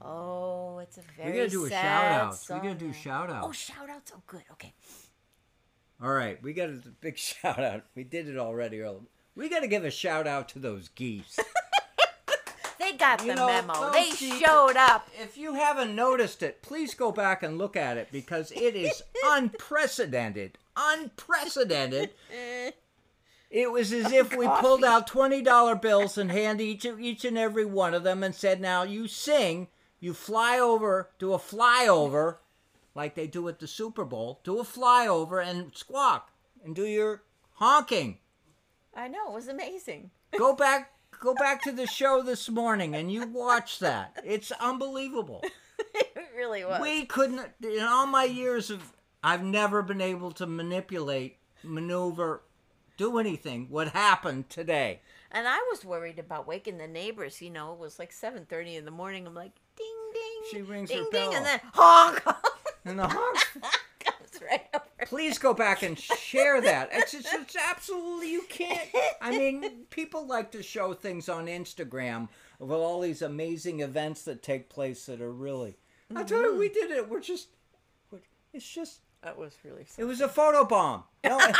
Oh, 0.00 0.78
it's 0.78 0.96
a 0.96 1.02
very 1.16 1.32
We're 1.32 1.36
gonna 1.38 1.48
do 1.50 1.64
a 1.66 1.70
shout 1.70 2.04
out. 2.12 2.38
We're 2.48 2.58
gonna 2.58 2.74
do 2.74 2.92
shout 2.92 3.30
Oh, 3.42 3.52
shout 3.52 3.90
outs. 3.90 4.12
Oh, 4.14 4.22
good. 4.26 4.42
Okay. 4.52 4.72
All 6.00 6.12
right, 6.12 6.40
we 6.42 6.52
got 6.52 6.68
a 6.70 6.80
big 7.00 7.18
shout 7.28 7.58
out. 7.58 7.84
We 7.94 8.04
did 8.04 8.28
it 8.28 8.38
already. 8.38 8.82
We 9.38 9.48
got 9.48 9.60
to 9.60 9.68
give 9.68 9.84
a 9.84 9.90
shout 9.90 10.26
out 10.26 10.48
to 10.50 10.58
those 10.58 10.88
geese. 10.88 11.38
They 12.80 12.92
got 12.92 13.20
You 13.22 13.32
the 13.32 13.34
know, 13.34 13.46
memo. 13.48 13.90
They 13.90 14.10
geese- 14.10 14.38
showed 14.38 14.76
up. 14.76 15.08
If 15.20 15.36
you 15.36 15.54
haven't 15.54 15.94
noticed 15.96 16.42
it, 16.44 16.62
please 16.62 16.94
go 16.94 17.10
back 17.10 17.42
and 17.42 17.58
look 17.58 17.76
at 17.76 17.96
it 17.96 18.08
because 18.12 18.52
it 18.52 18.76
is 18.76 19.02
unprecedented. 19.24 20.58
Unprecedented. 20.76 22.10
Eh, 22.32 22.70
It 23.50 23.72
was 23.72 23.92
as 23.92 24.12
if 24.12 24.34
we 24.36 24.46
pulled 24.46 24.84
out 24.84 25.06
twenty 25.08 25.42
dollar 25.42 25.74
bills 25.74 26.16
and 26.16 26.30
handed 26.30 26.62
each 26.64 26.84
each 26.86 27.24
and 27.24 27.36
every 27.36 27.64
one 27.64 27.94
of 27.94 28.04
them 28.04 28.22
and 28.22 28.34
said, 28.34 28.60
"Now 28.60 28.84
you 28.84 29.08
sing, 29.08 29.66
you 30.00 30.14
fly 30.14 30.58
over, 30.58 31.10
do 31.18 31.32
a 31.32 31.38
flyover, 31.38 32.36
like 32.94 33.16
they 33.16 33.26
do 33.26 33.48
at 33.48 33.58
the 33.58 33.66
Super 33.66 34.04
Bowl, 34.04 34.40
do 34.44 34.60
a 34.60 34.64
flyover 34.64 35.44
and 35.44 35.72
squawk 35.76 36.30
and 36.64 36.76
do 36.76 36.84
your 36.86 37.22
honking." 37.54 38.18
I 38.98 39.06
know. 39.06 39.28
It 39.28 39.34
was 39.34 39.46
amazing. 39.46 40.10
Go 40.36 40.56
back, 40.56 40.90
go 41.20 41.32
back 41.32 41.62
to 41.62 41.72
the 41.72 41.86
show 41.86 42.20
this 42.20 42.48
morning 42.48 42.96
and 42.96 43.12
you 43.12 43.28
watch 43.28 43.78
that. 43.78 44.20
It's 44.24 44.50
unbelievable. 44.50 45.40
it 45.94 46.16
really 46.36 46.64
was. 46.64 46.80
We 46.82 47.06
couldn't 47.06 47.48
in 47.62 47.80
all 47.80 48.08
my 48.08 48.24
years 48.24 48.70
of 48.70 48.92
I've 49.22 49.44
never 49.44 49.82
been 49.82 50.00
able 50.00 50.32
to 50.32 50.46
manipulate, 50.46 51.36
maneuver, 51.62 52.42
do 52.96 53.18
anything 53.18 53.68
what 53.70 53.90
happened 53.90 54.50
today. 54.50 55.00
And 55.30 55.46
I 55.46 55.58
was 55.70 55.84
worried 55.84 56.18
about 56.18 56.48
waking 56.48 56.78
the 56.78 56.88
neighbors. 56.88 57.40
You 57.40 57.50
know, 57.50 57.72
it 57.74 57.78
was 57.78 58.00
like 58.00 58.10
7:30 58.12 58.78
in 58.78 58.84
the 58.84 58.90
morning. 58.90 59.28
I'm 59.28 59.34
like, 59.34 59.52
ding 59.76 59.86
ding. 60.12 60.42
She 60.50 60.62
rings 60.62 60.88
ding 60.88 60.98
her 60.98 61.04
ding, 61.04 61.30
bell. 61.30 61.34
and 61.34 61.46
then 61.46 61.60
honk. 61.72 62.22
And 62.84 62.98
the 62.98 63.06
honks 63.06 63.46
right 64.50 64.66
over. 64.74 64.84
please 65.06 65.38
go 65.38 65.54
back 65.54 65.82
and 65.82 65.98
share 65.98 66.60
that. 66.60 66.90
It's, 66.92 67.14
it's, 67.14 67.32
it's 67.32 67.56
absolutely 67.56 68.32
you 68.32 68.42
can't. 68.48 68.88
I 69.20 69.30
mean, 69.30 69.84
people 69.90 70.26
like 70.26 70.50
to 70.52 70.62
show 70.62 70.94
things 70.94 71.28
on 71.28 71.46
Instagram 71.46 72.28
of 72.60 72.70
all 72.70 73.00
these 73.00 73.22
amazing 73.22 73.80
events 73.80 74.22
that 74.22 74.42
take 74.42 74.68
place 74.68 75.06
that 75.06 75.20
are 75.20 75.32
really. 75.32 75.76
I 76.14 76.22
tell 76.24 76.42
you, 76.42 76.56
we 76.56 76.68
mm-hmm. 76.68 76.74
did 76.74 76.90
it. 76.92 77.08
We're 77.08 77.20
just. 77.20 77.48
we're- 78.10 78.22
It's 78.52 78.68
just. 78.68 79.00
That 79.22 79.36
was 79.36 79.56
really. 79.64 79.86
It 79.96 80.04
was 80.04 80.20
a 80.20 80.28
photo 80.28 80.64
bomb. 80.64 81.04
No, 81.24 81.38
it- 81.42 81.56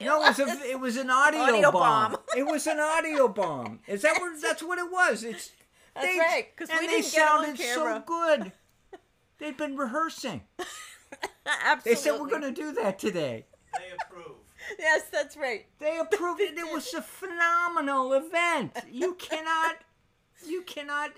no, 0.00 0.22
it 0.24 0.28
was 0.28 0.38
a, 0.40 0.70
it 0.70 0.80
was 0.80 0.96
an 0.96 1.10
audio, 1.10 1.40
Audio 1.40 1.70
bomb. 1.72 2.12
bomb. 2.12 2.20
It 2.36 2.46
was 2.46 2.66
an 2.66 2.80
audio 2.80 3.28
bomb. 3.28 3.80
Is 3.86 4.02
that 4.02 4.18
what? 4.18 4.40
That's 4.40 4.62
what 4.62 4.78
it 4.78 4.90
was. 4.90 5.24
It's. 5.24 5.50
That's 5.94 6.06
they, 6.06 6.18
right, 6.18 6.56
'cause 6.56 6.70
and 6.70 6.80
we 6.80 6.86
they 6.86 7.00
didn't 7.02 7.12
get 7.12 7.28
on 7.28 7.44
sounded 7.44 7.58
camera. 7.60 7.94
so 7.94 8.02
good. 8.06 8.52
They'd 9.38 9.56
been 9.56 9.76
rehearsing. 9.76 10.42
Absolutely. 11.46 11.82
They 11.84 11.94
said 11.94 12.20
we're 12.20 12.28
going 12.28 12.42
to 12.42 12.52
do 12.52 12.72
that 12.72 12.98
today. 12.98 13.46
They 13.78 13.84
approve. 14.02 14.36
Yes, 14.78 15.02
that's 15.10 15.36
right. 15.36 15.66
They 15.78 15.98
approved 15.98 16.40
it. 16.40 16.56
It 16.56 16.72
was 16.72 16.92
a 16.94 17.02
phenomenal 17.02 18.12
event. 18.12 18.72
You 18.90 19.14
cannot. 19.18 19.76
You 20.46 20.62
cannot. 20.62 21.10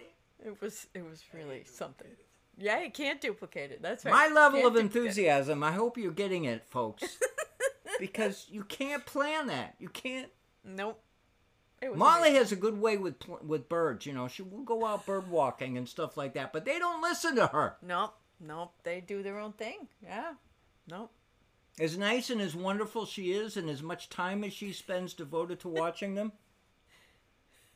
It 0.45 0.61
was. 0.61 0.87
It 0.95 1.05
was 1.05 1.23
really 1.33 1.65
something. 1.65 2.09
Yeah, 2.57 2.83
you 2.83 2.91
can't 2.91 3.21
duplicate 3.21 3.73
it. 3.73 3.83
That's 3.83 4.05
right. 4.05 4.13
My 4.13 4.35
level 4.35 4.61
Can't 4.61 4.75
of 4.75 4.81
enthusiasm. 4.81 5.63
I 5.63 5.73
hope 5.73 5.99
you're 5.99 6.13
getting 6.13 6.45
it, 6.45 6.65
folks. 6.69 7.19
because 7.99 8.47
you 8.51 8.63
can't 8.65 9.05
plan 9.05 9.49
that. 9.49 9.75
You 9.79 9.89
can't. 9.89 10.29
Nope. 10.65 11.01
It 11.83 11.91
was 11.91 11.99
Molly 11.99 12.31
amazing. 12.31 12.37
has 12.37 12.53
a 12.53 12.57
good 12.57 12.81
way 12.81 12.97
with 12.97 13.17
with 13.43 13.69
birds. 13.69 14.07
You 14.07 14.13
know, 14.13 14.29
she 14.29 14.43
will 14.43 14.63
go 14.63 14.87
out 14.87 15.05
bird 15.05 15.29
walking 15.29 15.77
and 15.77 15.89
stuff 15.89 16.17
like 16.17 16.35
that. 16.35 16.53
But 16.53 16.65
they 16.65 16.79
don't 16.79 17.03
listen 17.03 17.37
to 17.37 17.49
her. 17.49 17.77
Nope. 17.83 18.15
Nope. 18.47 18.73
They 18.83 19.01
do 19.01 19.23
their 19.23 19.39
own 19.39 19.53
thing. 19.53 19.89
Yeah. 20.03 20.35
Nope. 20.89 21.11
As 21.81 21.99
nice 21.99 22.31
and 22.31 22.41
as 22.41 22.55
wonderful 22.55 23.05
she 23.07 23.33
is, 23.33 23.57
and 23.57 23.69
as 23.69 23.83
much 23.83 24.09
time 24.09 24.45
as 24.45 24.53
she 24.53 24.73
spends 24.73 25.13
devoted 25.13 25.61
to 25.61 25.69
watching 25.69 26.15
them, 26.15 26.33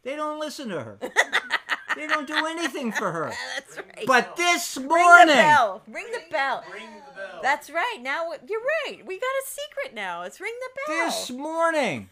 they 0.02 0.14
don't 0.14 0.38
listen 0.38 0.68
to 0.68 0.80
her. 0.80 0.98
they 1.96 2.06
don't 2.06 2.26
do 2.26 2.46
anything 2.46 2.92
for 2.92 3.10
her. 3.10 3.32
That's 3.54 3.76
right. 3.76 4.06
But 4.06 4.36
this 4.36 4.76
morning, 4.76 4.90
Ring 4.90 4.96
morning, 5.04 5.26
the 5.26 5.42
bell. 5.42 5.82
Ring 5.88 6.06
the 6.12 6.20
bell. 6.30 6.64
Ring 6.72 6.86
the 7.08 7.14
bell. 7.14 7.40
That's 7.42 7.70
right. 7.70 7.98
Now 8.00 8.30
you're 8.48 8.60
right. 8.86 9.04
We 9.04 9.16
got 9.16 9.26
a 9.26 9.46
secret 9.46 9.94
now. 9.94 10.22
It's 10.22 10.40
ring 10.40 10.54
the 10.60 10.92
bell. 10.92 11.06
this 11.06 11.30
morning, 11.30 12.08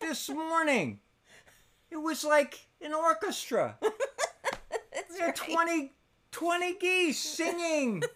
this 0.00 0.28
morning, 0.30 1.00
it 1.90 1.96
was 1.96 2.24
like 2.24 2.66
an 2.80 2.94
orchestra. 2.94 3.76
That's 4.92 5.18
There 5.18 5.26
are 5.26 5.34
right. 5.38 5.52
20, 5.52 5.92
20 6.32 6.74
geese 6.78 7.18
singing. 7.18 8.02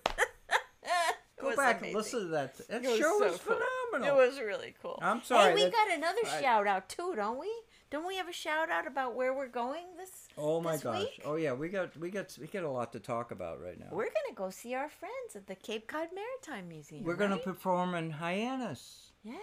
Go 1.40 1.56
back 1.56 1.78
amazing. 1.80 1.86
and 1.88 1.96
listen 1.96 2.20
to 2.20 2.26
that. 2.28 2.68
That 2.68 2.84
It 2.84 2.88
was 2.90 2.98
show 2.98 3.18
so 3.18 3.24
was 3.30 3.40
cool. 3.40 3.56
phenomenal. 3.92 4.20
It 4.20 4.26
was 4.28 4.38
really 4.40 4.74
cool. 4.82 4.98
I'm 5.00 5.22
sorry, 5.22 5.50
Hey, 5.50 5.54
we 5.54 5.62
that- 5.64 5.72
got 5.72 5.90
another 5.96 6.20
I- 6.26 6.40
shout 6.42 6.66
out 6.66 6.88
too, 6.90 7.14
don't 7.16 7.38
we? 7.38 7.50
Don't 7.90 8.06
we 8.06 8.16
have 8.16 8.28
a 8.28 8.32
shout 8.32 8.70
out 8.70 8.86
about 8.86 9.16
where 9.16 9.32
we're 9.34 9.48
going 9.48 9.82
this? 9.96 10.28
oh 10.38 10.60
my 10.60 10.72
this 10.72 10.82
gosh! 10.84 10.98
week? 11.00 11.22
Oh 11.24 11.34
yeah, 11.36 11.52
we 11.54 11.68
got 11.70 11.96
we 11.96 12.08
got 12.10 12.36
we 12.38 12.46
got 12.46 12.62
a 12.62 12.70
lot 12.70 12.92
to 12.92 13.00
talk 13.00 13.32
about 13.32 13.60
right 13.60 13.80
now. 13.80 13.86
We're 13.90 14.04
gonna 14.04 14.34
go 14.36 14.50
see 14.50 14.74
our 14.74 14.88
friends 14.88 15.34
at 15.34 15.46
the 15.48 15.56
Cape 15.56 15.88
Cod 15.88 16.08
Maritime 16.14 16.68
Museum. 16.68 17.02
We're 17.02 17.16
gonna 17.16 17.34
right? 17.36 17.42
perform 17.44 17.94
in 17.96 18.10
Hyannis 18.10 19.10
Yeah. 19.24 19.34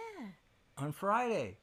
on 0.78 0.92
Friday. 0.92 1.58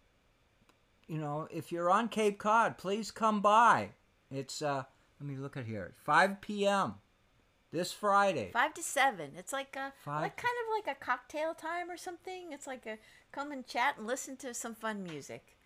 You 1.07 1.17
know, 1.17 1.47
if 1.49 1.71
you're 1.71 1.89
on 1.89 2.07
Cape 2.07 2.37
Cod, 2.37 2.77
please 2.77 3.09
come 3.09 3.41
by. 3.41 3.89
It's 4.29 4.61
uh, 4.61 4.83
let 5.19 5.27
me 5.29 5.37
look 5.37 5.57
at 5.57 5.65
here. 5.65 5.93
5 6.03 6.41
p.m. 6.41 6.95
this 7.71 7.91
Friday. 7.91 8.49
Five 8.53 8.73
to 8.75 8.83
seven. 8.83 9.31
It's 9.37 9.53
like 9.53 9.75
a 9.75 9.93
Five- 10.03 10.21
like 10.21 10.37
kind 10.37 10.53
of 10.63 10.85
like 10.85 10.95
a 10.95 10.99
cocktail 11.03 11.53
time 11.53 11.89
or 11.89 11.97
something. 11.97 12.51
It's 12.51 12.67
like 12.67 12.85
a 12.85 12.97
come 13.31 13.51
and 13.51 13.65
chat 13.65 13.97
and 13.97 14.07
listen 14.07 14.37
to 14.37 14.53
some 14.53 14.75
fun 14.75 15.03
music. 15.03 15.57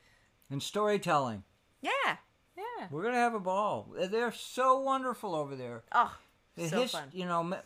And 0.49 0.61
storytelling. 0.63 1.43
Yeah. 1.81 2.17
Yeah. 2.57 2.87
We're 2.91 3.03
gonna 3.03 3.15
have 3.17 3.35
a 3.35 3.39
ball. 3.39 3.93
They're 4.11 4.31
so 4.33 4.79
wonderful 4.81 5.33
over 5.35 5.55
there. 5.55 5.83
Oh, 5.93 6.15
The 6.57 6.67
so 6.67 6.81
his- 6.81 6.91
fun. 6.91 7.09
You 7.13 7.25
know, 7.25 7.43
me- 7.43 7.57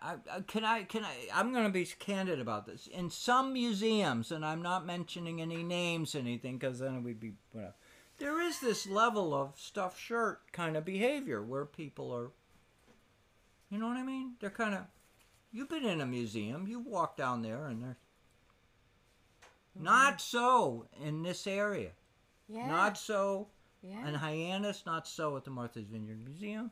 I, 0.00 0.14
I, 0.32 0.40
can 0.40 0.64
I 0.64 0.82
can 0.84 1.04
I? 1.04 1.14
I'm 1.34 1.52
going 1.52 1.64
to 1.66 1.70
be 1.70 1.84
candid 1.84 2.40
about 2.40 2.66
this. 2.66 2.86
In 2.88 3.10
some 3.10 3.52
museums, 3.52 4.32
and 4.32 4.44
I'm 4.44 4.62
not 4.62 4.86
mentioning 4.86 5.40
any 5.40 5.62
names, 5.62 6.14
anything, 6.14 6.58
because 6.58 6.78
then 6.80 7.04
we'd 7.04 7.20
be. 7.20 7.34
Well, 7.52 7.74
there 8.20 8.40
is 8.40 8.60
this 8.60 8.86
level 8.86 9.34
of 9.34 9.58
stuff 9.58 9.98
shirt 9.98 10.52
kind 10.52 10.76
of 10.76 10.84
behavior 10.84 11.42
where 11.42 11.64
people 11.64 12.12
are. 12.12 12.30
You 13.70 13.78
know 13.78 13.88
what 13.88 13.96
I 13.96 14.04
mean? 14.04 14.34
They're 14.40 14.50
kind 14.50 14.74
of. 14.74 14.82
You've 15.52 15.68
been 15.68 15.84
in 15.84 16.00
a 16.00 16.06
museum. 16.06 16.68
You 16.68 16.78
walk 16.78 17.16
down 17.16 17.42
there, 17.42 17.66
and 17.66 17.82
they're. 17.82 17.96
Mm-hmm. 19.76 19.84
Not 19.84 20.20
so 20.20 20.86
in 21.02 21.22
this 21.22 21.46
area. 21.46 21.90
Yeah. 22.48 22.68
Not 22.68 22.98
so 22.98 23.48
yeah. 23.82 24.06
in 24.06 24.14
Hyannis. 24.14 24.84
Not 24.86 25.08
so 25.08 25.36
at 25.36 25.44
the 25.44 25.50
Martha's 25.50 25.86
Vineyard 25.86 26.24
Museum. 26.24 26.70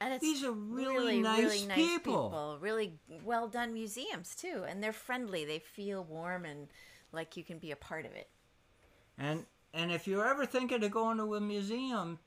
And 0.00 0.14
it's 0.14 0.22
These 0.22 0.44
are 0.44 0.52
really 0.52 0.94
really, 0.94 1.20
nice 1.20 1.42
really 1.42 1.66
nice 1.66 1.76
people. 1.76 2.58
Really 2.60 2.94
well 3.22 3.48
done 3.48 3.74
museums 3.74 4.34
too, 4.34 4.64
and 4.66 4.82
they're 4.82 4.94
friendly. 4.94 5.44
They 5.44 5.58
feel 5.58 6.04
warm 6.04 6.46
and 6.46 6.68
like 7.12 7.36
you 7.36 7.44
can 7.44 7.58
be 7.58 7.70
a 7.70 7.76
part 7.76 8.06
of 8.06 8.12
it. 8.12 8.28
And 9.18 9.44
and 9.74 9.90
if 9.92 10.06
you're 10.06 10.26
ever 10.28 10.46
thinking 10.46 10.82
of 10.84 10.90
going 10.90 11.18
to 11.18 11.34
a 11.34 11.40
museum 11.40 12.18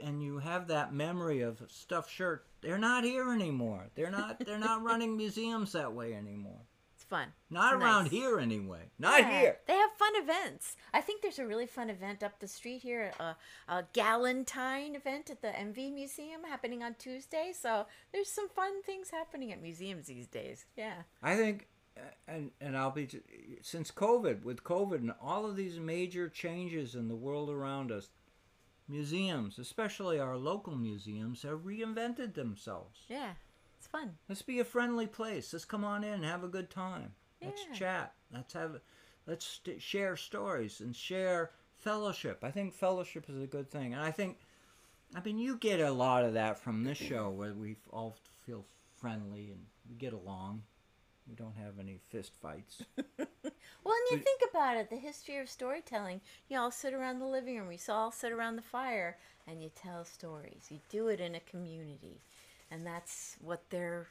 and 0.00 0.22
you 0.22 0.38
have 0.38 0.68
that 0.68 0.92
memory 0.92 1.40
of 1.40 1.60
a 1.60 1.68
stuffed 1.68 2.10
shirt, 2.10 2.46
they're 2.60 2.78
not 2.78 3.04
here 3.04 3.32
anymore. 3.32 3.86
They're 3.94 4.10
not 4.10 4.44
they're 4.44 4.58
not 4.58 4.82
running 4.90 5.16
museums 5.16 5.72
that 5.72 5.92
way 5.92 6.14
anymore. 6.14 6.60
It's 6.96 7.04
fun. 7.04 7.28
Not 7.50 7.74
It's 7.74 7.82
around 7.82 8.02
nice. 8.04 8.12
here 8.12 8.38
anyway. 8.38 8.90
Not 8.98 9.20
Yeah, 9.20 9.40
here. 9.40 9.56
They 9.66 9.74
have 9.74 9.90
fun 9.98 10.12
events. 10.16 10.76
I 10.92 11.00
think 11.00 11.22
there's 11.22 11.38
a 11.40 11.46
really 11.46 11.66
fun 11.66 11.90
event 11.90 12.22
up 12.22 12.38
the 12.38 12.48
street 12.48 12.82
here, 12.82 13.12
a, 13.20 13.36
a 13.68 13.84
Galentine 13.92 14.94
event 14.96 15.28
at 15.28 15.42
the 15.42 15.48
MV 15.48 15.92
Museum 15.92 16.44
happening 16.48 16.82
on 16.82 16.94
Tuesday. 16.94 17.52
So 17.58 17.86
there's 18.12 18.28
some 18.30 18.48
fun 18.48 18.82
things 18.84 19.10
happening 19.10 19.52
at 19.52 19.60
museums 19.60 20.06
these 20.06 20.26
days. 20.28 20.66
Yeah. 20.76 21.02
I 21.22 21.36
think 21.36 21.66
and 22.26 22.50
and 22.60 22.76
I'll 22.76 22.90
be 22.90 23.08
since 23.62 23.90
COVID 23.90 24.42
with 24.42 24.64
COVID 24.64 24.96
and 24.96 25.14
all 25.20 25.46
of 25.46 25.56
these 25.56 25.78
major 25.78 26.28
changes 26.28 26.94
in 26.94 27.08
the 27.08 27.16
world 27.16 27.50
around 27.50 27.92
us, 27.92 28.08
museums, 28.88 29.58
especially 29.58 30.18
our 30.18 30.36
local 30.36 30.74
museums, 30.74 31.42
have 31.42 31.60
reinvented 31.60 32.34
themselves. 32.34 33.00
Yeah. 33.08 33.32
It's 33.78 33.86
fun. 33.86 34.16
Let's 34.28 34.42
be 34.42 34.60
a 34.60 34.64
friendly 34.64 35.06
place. 35.06 35.52
Let's 35.52 35.64
come 35.64 35.84
on 35.84 36.04
in, 36.04 36.22
have 36.22 36.42
a 36.42 36.48
good 36.48 36.70
time. 36.70 37.12
Let's 37.42 37.66
chat. 37.74 38.14
Let's 38.32 38.54
have, 38.54 38.80
let's 39.26 39.46
st- 39.46 39.82
share 39.82 40.16
stories 40.16 40.80
and 40.80 40.96
share 40.96 41.50
fellowship. 41.76 42.42
I 42.42 42.50
think 42.50 42.72
fellowship 42.72 43.28
is 43.28 43.42
a 43.42 43.46
good 43.46 43.70
thing, 43.70 43.92
and 43.92 44.02
I 44.02 44.10
think, 44.10 44.38
I 45.14 45.20
mean, 45.20 45.38
you 45.38 45.58
get 45.58 45.80
a 45.80 45.90
lot 45.90 46.24
of 46.24 46.32
that 46.32 46.58
from 46.58 46.82
this 46.82 46.96
show 46.96 47.28
where 47.28 47.52
we 47.52 47.76
all 47.92 48.16
feel 48.46 48.64
friendly 48.96 49.50
and 49.50 49.60
we 49.86 49.96
get 49.96 50.14
along. 50.14 50.62
We 51.28 51.34
don't 51.34 51.56
have 51.56 51.78
any 51.78 51.98
fist 52.10 52.32
fights. 52.40 52.82
Well, 53.84 53.94
and 53.94 54.18
you 54.18 54.24
think 54.24 54.40
about 54.50 54.78
it, 54.78 54.88
the 54.88 54.96
history 54.96 55.36
of 55.38 55.48
storytelling. 55.50 56.22
You 56.48 56.58
all 56.58 56.70
sit 56.70 56.94
around 56.94 57.18
the 57.18 57.26
living 57.26 57.58
room. 57.58 57.68
We 57.68 57.78
all 57.88 58.10
sit 58.10 58.32
around 58.32 58.56
the 58.56 58.62
fire, 58.62 59.18
and 59.46 59.62
you 59.62 59.70
tell 59.74 60.04
stories. 60.06 60.66
You 60.70 60.80
do 60.88 61.08
it 61.08 61.20
in 61.20 61.34
a 61.34 61.40
community, 61.40 62.22
and 62.70 62.86
that's 62.86 63.36
what 63.42 63.62
they're 63.68 64.06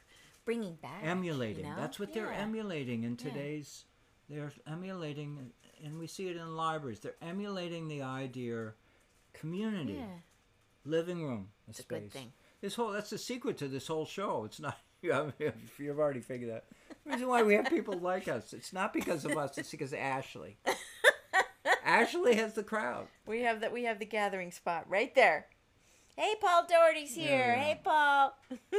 bringing 0.45 0.75
back. 0.75 1.01
you 1.03 1.09
emulating. 1.09 1.63
know? 1.63 1.75
That's 1.75 1.99
what 1.99 2.13
they're 2.13 2.31
emulating 2.31 3.03
in 3.03 3.11
Yeah. 3.11 3.31
today's. 3.31 3.85
They're 4.29 4.51
emulating, 4.67 5.51
and 5.83 5.97
we 5.97 6.05
see 6.05 6.27
it 6.29 6.37
in 6.37 6.55
libraries. 6.55 6.99
They're 6.99 7.15
emulating 7.21 7.87
the 7.87 8.03
idea, 8.03 8.73
community, 9.33 9.93
Yeah, 9.93 10.19
living 10.85 11.23
room, 11.23 11.49
a 11.67 11.69
it's 11.71 11.79
a 11.79 11.83
good 11.83 12.11
thing. 12.11 12.31
This 12.61 12.75
whole 12.75 12.91
that's 12.91 13.09
the 13.09 13.17
secret 13.17 13.57
to 13.57 13.67
this 13.67 13.87
whole 13.87 14.05
show. 14.05 14.43
It's 14.45 14.59
not 14.59 14.77
you 15.01 15.11
have, 15.13 15.33
you've 15.79 15.99
already 15.99 16.21
figured 16.21 16.51
that. 16.51 16.65
The 17.05 17.11
reason 17.11 17.27
why 17.27 17.43
we 17.43 17.55
have 17.55 17.65
people 17.69 17.97
like 17.99 18.27
us. 18.27 18.53
It's 18.53 18.71
not 18.73 18.93
because 18.93 19.25
of 19.25 19.37
us. 19.37 19.57
It's 19.57 19.71
because 19.71 19.91
of 19.93 19.99
Ashley. 19.99 20.57
Ashley 21.85 22.35
has 22.35 22.53
the 22.53 22.63
crowd. 22.63 23.07
We 23.27 23.41
have 23.41 23.59
that. 23.61 23.73
We 23.73 23.83
have 23.83 23.99
the 23.99 24.05
gathering 24.05 24.51
spot 24.51 24.85
right 24.87 25.13
there. 25.15 25.47
Hey, 26.15 26.35
Paul 26.39 26.65
Doherty's 26.69 27.13
here. 27.15 27.55
we 27.57 27.61
Hey. 27.63 27.81
Paul. 27.83 28.33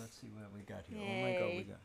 Let's 0.00 0.18
see 0.20 0.28
what 0.28 0.52
we 0.54 0.60
got 0.62 0.84
here. 0.88 0.98
Oh 1.02 1.22
my 1.22 1.38
God, 1.38 1.56
we 1.56 1.62
got. 1.64 1.78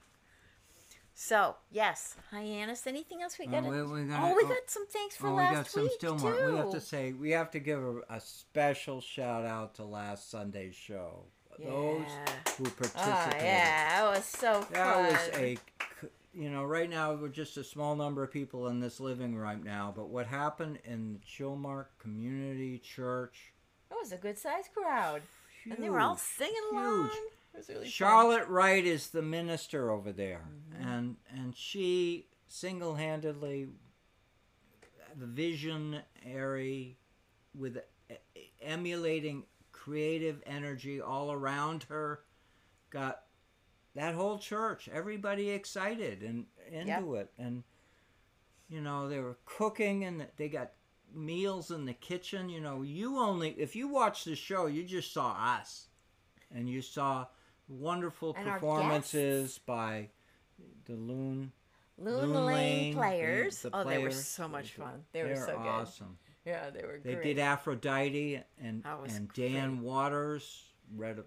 So 1.13 1.55
yes, 1.71 2.15
hyannis. 2.31 2.85
Anything 2.85 3.21
else 3.23 3.37
we 3.39 3.47
Uh, 3.47 3.51
got? 3.51 3.63
we- 3.63 3.81
we 3.83 4.03
gotta- 4.05 4.23
oh, 4.31 4.35
we 4.35 4.43
oh, 4.45 4.47
got 4.47 4.69
some 4.69 4.85
thanks 4.87 5.15
for 5.15 5.27
Oh, 5.27 5.31
we 5.31 5.37
last 5.37 5.55
got 5.55 5.67
some 5.67 5.83
week 5.83 5.91
still 5.93 6.17
too. 6.19 6.51
We 6.51 6.57
have 6.57 6.69
to 6.71 6.81
say 6.81 7.13
we 7.13 7.31
have 7.31 7.49
to 7.51 7.59
give 7.59 7.83
a, 7.83 8.01
a 8.09 8.19
special 8.21 9.01
shout 9.01 9.43
out 9.43 9.75
to 9.75 9.83
last 9.83 10.29
Sunday's 10.29 10.75
show. 10.75 11.25
Those 11.59 12.01
Yeah. 12.07 12.25
who 12.57 12.65
Oh 12.65 12.69
participated. 12.69 13.41
yeah, 13.41 14.01
that 14.01 14.15
was 14.15 14.25
so 14.25 14.61
fun. 14.61 14.73
That 14.73 15.11
was 15.11 15.29
a, 15.39 15.57
you 16.33 16.49
know, 16.51 16.63
right 16.63 16.89
now 16.89 17.13
we're 17.15 17.29
just 17.29 17.57
a 17.57 17.63
small 17.63 17.95
number 17.95 18.23
of 18.23 18.31
people 18.31 18.67
in 18.67 18.79
this 18.79 18.99
living 18.99 19.35
right 19.37 19.63
now. 19.63 19.91
But 19.95 20.09
what 20.09 20.27
happened 20.27 20.79
in 20.85 21.13
the 21.13 21.19
Chilmark 21.19 21.87
Community 21.99 22.77
Church? 22.79 23.53
It 23.89 23.95
was 23.99 24.11
a 24.11 24.17
good 24.17 24.37
sized 24.37 24.69
crowd, 24.73 25.21
and 25.69 25.81
they 25.83 25.89
were 25.89 25.99
all 25.99 26.17
singing 26.17 26.55
along. 26.71 27.09
huge. 27.09 27.17
Was 27.55 27.69
really 27.69 27.81
fun. 27.85 27.89
Charlotte 27.89 28.47
Wright 28.49 28.85
is 28.85 29.09
the 29.09 29.23
minister 29.23 29.89
over 29.89 30.11
there, 30.11 30.45
Mm-hmm. 30.75 30.87
and 30.87 31.15
and 31.31 31.55
she 31.55 32.27
single 32.47 32.95
handedly, 32.95 33.69
the 35.15 35.25
visionary, 35.25 36.97
with 37.55 37.79
emulating 38.61 39.43
creative 39.87 40.43
energy 40.45 40.99
all 40.99 41.31
around 41.31 41.83
her, 41.83 42.19
got 42.89 43.21
that 43.95 44.13
whole 44.13 44.37
church, 44.37 44.89
everybody 44.93 45.49
excited 45.49 46.21
and 46.23 46.45
into 46.71 47.15
it, 47.15 47.31
and 47.37 47.63
you 48.69 48.81
know 48.81 49.07
they 49.07 49.19
were 49.19 49.37
cooking 49.45 50.03
and 50.03 50.27
they 50.35 50.49
got 50.49 50.71
meals 51.13 51.71
in 51.71 51.85
the 51.85 51.93
kitchen. 51.93 52.49
You 52.49 52.59
know, 52.59 52.81
you 52.81 53.17
only 53.17 53.51
if 53.51 53.75
you 53.75 53.87
watch 53.87 54.25
the 54.25 54.35
show, 54.35 54.65
you 54.67 54.83
just 54.83 55.13
saw 55.13 55.31
us, 55.59 55.87
and 56.53 56.69
you 56.69 56.81
saw 56.81 57.25
wonderful 57.69 58.35
And 58.37 58.45
performances 58.45 59.57
by 59.65 60.09
the 60.85 60.93
Loon. 60.93 61.51
Loon 61.99 62.31
Loon 62.33 62.33
Lane 62.33 62.45
Lane, 62.45 62.91
the- 62.91 62.97
players. 62.97 63.61
the 63.61 63.69
oh, 63.73 63.83
they 63.83 63.97
were 63.97 64.11
so 64.11 64.47
much 64.47 64.73
fun. 64.73 65.05
They 65.13 65.23
were 65.23 65.35
so 65.35 65.57
good. 65.57 65.65
awesome. 65.65 66.17
Yeah, 66.47 66.69
they 66.69 66.83
were 66.83 66.99
They 67.03 67.15
great. 67.15 67.23
did 67.35 67.39
Aphrodite, 67.39 68.41
and 68.61 68.83
and 68.85 69.31
Dan 69.33 69.75
great. 69.75 69.83
Waters 69.85 70.63
read 70.95 71.19
a, 71.19 71.25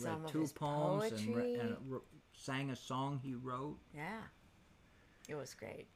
read 0.00 0.28
two 0.28 0.46
poems 0.54 1.10
and, 1.12 1.34
re- 1.36 1.54
and 1.54 1.76
wr- 1.88 1.96
sang 2.36 2.70
a 2.70 2.76
song 2.76 3.18
he 3.22 3.34
wrote. 3.34 3.78
Yeah, 3.92 4.20
it 5.28 5.34
was 5.34 5.54
great. 5.54 5.88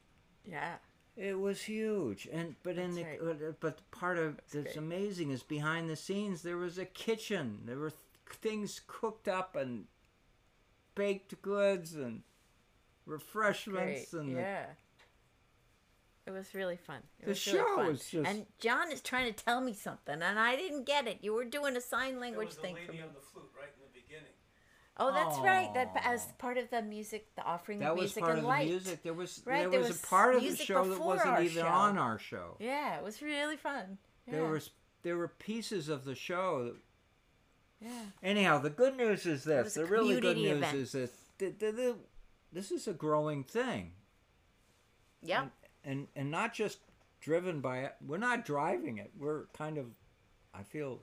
Yeah, 0.45 0.75
It 1.17 1.39
was 1.39 1.63
huge, 1.63 2.29
and 2.33 2.57
but 2.65 2.77
in 2.77 2.95
the 2.97 3.05
uh, 3.05 3.53
but 3.61 3.89
part 3.93 4.19
of 4.19 4.37
that's 4.51 4.53
great. 4.75 4.77
amazing 4.77 5.31
is 5.31 5.43
behind 5.45 5.89
the 5.89 5.97
scenes 5.97 6.43
there 6.43 6.57
was 6.59 6.77
a 6.77 6.85
kitchen. 6.85 7.61
There 7.67 7.79
were 7.79 7.91
th- 7.91 8.39
things 8.43 8.81
cooked 8.89 9.29
up 9.29 9.55
and 9.55 9.87
baked 10.97 11.41
goods 11.43 11.95
and 11.95 12.23
refreshments 13.07 14.11
great. 14.11 14.21
and 14.21 14.37
the- 14.37 14.41
yeah. 14.41 14.67
It 16.27 16.31
was 16.31 16.55
really 16.55 16.77
fun. 16.79 17.03
It 17.21 17.25
The 17.27 17.31
was 17.33 17.47
really 17.47 17.59
show 17.59 17.77
fun. 17.77 17.87
was 17.87 18.09
just- 18.09 18.27
And 18.31 18.47
John 18.59 18.91
is 18.91 19.03
trying 19.03 19.33
to 19.33 19.45
tell 19.45 19.61
me 19.61 19.75
something, 19.75 20.23
and 20.23 20.39
I 20.39 20.57
didn't 20.57 20.85
get 20.85 21.07
it. 21.07 21.19
You 21.23 21.35
were 21.35 21.45
doing 21.45 21.77
a 21.77 21.81
sign 21.81 22.13
There 22.13 22.21
language 22.23 22.49
was 22.49 22.57
a 22.59 22.61
thing 22.61 22.75
lady 22.77 22.87
for 22.87 22.93
me. 22.95 23.03
on 23.03 23.13
the 23.15 23.21
flute 23.21 23.51
right 23.55 23.69
in 23.77 23.83
the 23.83 24.01
beginning. 24.01 24.33
Oh, 24.97 25.13
that's 25.13 25.39
right. 25.41 25.73
That 25.75 25.91
as 26.05 26.27
part 26.39 26.57
of 26.57 26.71
the 26.71 26.81
music, 26.81 27.35
the 27.35 27.43
offering 27.43 27.81
that 27.81 27.91
of 27.91 27.97
was 27.99 28.03
music 28.05 28.21
part 28.23 28.31
and 28.31 28.39
of 28.39 28.43
the 28.45 28.49
light. 28.49 28.69
music. 28.69 29.03
There 29.03 29.13
was 29.13 29.43
Right, 29.45 29.61
there 29.63 29.71
there 29.71 29.81
was, 29.81 29.89
was 29.89 30.03
a 30.03 30.07
part 30.07 30.35
of 30.37 30.43
the 30.43 30.57
show 30.57 30.89
that 30.89 31.01
wasn't 31.01 31.41
even 31.41 31.63
show. 31.65 31.69
on 31.69 31.99
our 31.99 32.19
show. 32.19 32.57
Yeah, 32.61 32.97
it 32.97 33.03
was 33.05 33.21
really 33.21 33.57
fun. 33.57 33.99
Yeah. 34.27 34.35
There 34.35 34.45
was 34.47 34.71
there 35.03 35.17
were 35.19 35.29
pieces 35.29 35.89
of 35.91 36.05
the 36.05 36.15
show 36.15 36.65
that 36.65 36.77
yeah. 37.81 38.03
Anyhow, 38.23 38.59
the 38.59 38.71
good 38.71 38.97
news 38.97 39.27
is 39.27 39.45
this. 39.45 39.75
The 39.75 39.85
really 39.85 40.19
good 40.21 40.37
news 40.39 40.57
event. 40.59 40.77
is 40.79 40.93
that 40.93 41.11
the, 41.39 41.51
the, 41.51 41.73
the, 41.73 41.97
this 42.53 42.71
is 42.71 42.87
a 42.89 42.95
growing 42.95 43.43
thing, 43.45 43.93
Yep. 45.23 45.51
And 45.85 46.09
and 46.17 46.31
not 46.31 46.55
just 46.55 46.79
driven 47.21 47.61
by 47.61 47.79
it. 47.81 47.95
We're 48.07 48.19
not 48.19 48.45
driving 48.45 48.99
it. 48.99 49.11
We're 49.19 49.45
kind 49.57 49.79
of, 49.79 49.87
I 50.53 50.63
feel, 50.63 51.01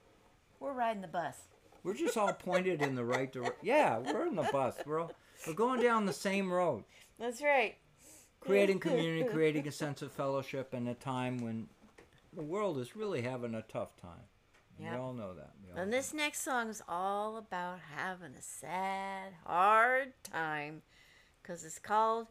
We're 0.59 0.73
riding 0.73 1.01
the 1.01 1.07
bus. 1.07 1.36
we're 1.84 1.95
just 1.95 2.15
all 2.15 2.32
pointed 2.34 2.82
in 2.84 2.93
the 2.93 3.03
right 3.03 3.32
direction. 3.32 3.55
Yeah, 3.63 3.97
we're 3.97 4.27
in 4.27 4.36
the 4.36 4.47
bus. 4.51 4.75
We're 4.86 4.99
all, 4.99 5.11
we're 5.47 5.53
going 5.53 5.82
down 5.82 6.05
the 6.05 6.13
same 6.13 6.51
road, 6.53 6.84
That's 7.17 7.41
right. 7.41 7.75
creating 8.39 8.79
community, 8.88 9.27
creating 9.27 9.67
a 9.67 9.71
sense 9.71 10.03
of 10.03 10.11
fellowship 10.11 10.73
in 10.75 10.88
a 10.88 10.93
time 10.93 11.39
when 11.39 11.67
the 12.34 12.43
world 12.43 12.77
is 12.77 12.95
really 12.95 13.21
having 13.23 13.55
a 13.55 13.63
tough 13.63 13.95
time. 13.99 14.25
And. 14.79 14.91
We 14.91 14.97
all 14.97 15.13
know 15.13 15.34
that. 15.34 15.51
We 15.65 15.71
all 15.71 15.79
And 15.79 15.91
this 15.91 16.13
next 16.13 16.43
song 16.43 16.69
is 16.69 16.84
all 16.88 17.38
about 17.38 17.79
having 17.95 18.34
a 18.38 18.41
sad, 18.41 19.34
hard 19.45 20.13
time 20.23 20.84
because 21.41 21.63
it's 21.65 21.79
called 21.79 22.27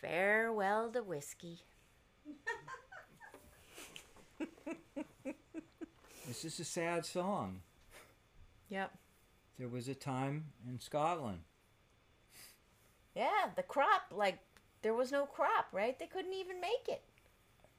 Farewell 0.00 0.90
to 0.90 1.02
Whiskey. 1.02 1.60
This 6.26 6.44
is 6.46 6.60
a 6.60 6.64
sad 6.64 7.04
song. 7.04 7.60
Yep. 8.70 8.90
There 9.58 9.68
was 9.68 9.86
a 9.86 9.94
time 9.94 10.46
in 10.66 10.80
Scotland. 10.80 11.40
Yeah, 13.14 13.50
the 13.54 13.62
crop, 13.62 14.04
like, 14.10 14.38
there 14.80 14.94
was 14.94 15.12
no 15.12 15.26
crop, 15.26 15.66
right? 15.72 15.98
They 15.98 16.06
couldn't 16.06 16.32
even 16.32 16.58
make 16.58 16.88
it. 16.88 17.02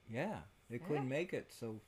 Yeah, 0.08 0.38
they 0.70 0.78
couldn't 0.78 1.10
make 1.10 1.34
it, 1.34 1.52
so 1.60 1.82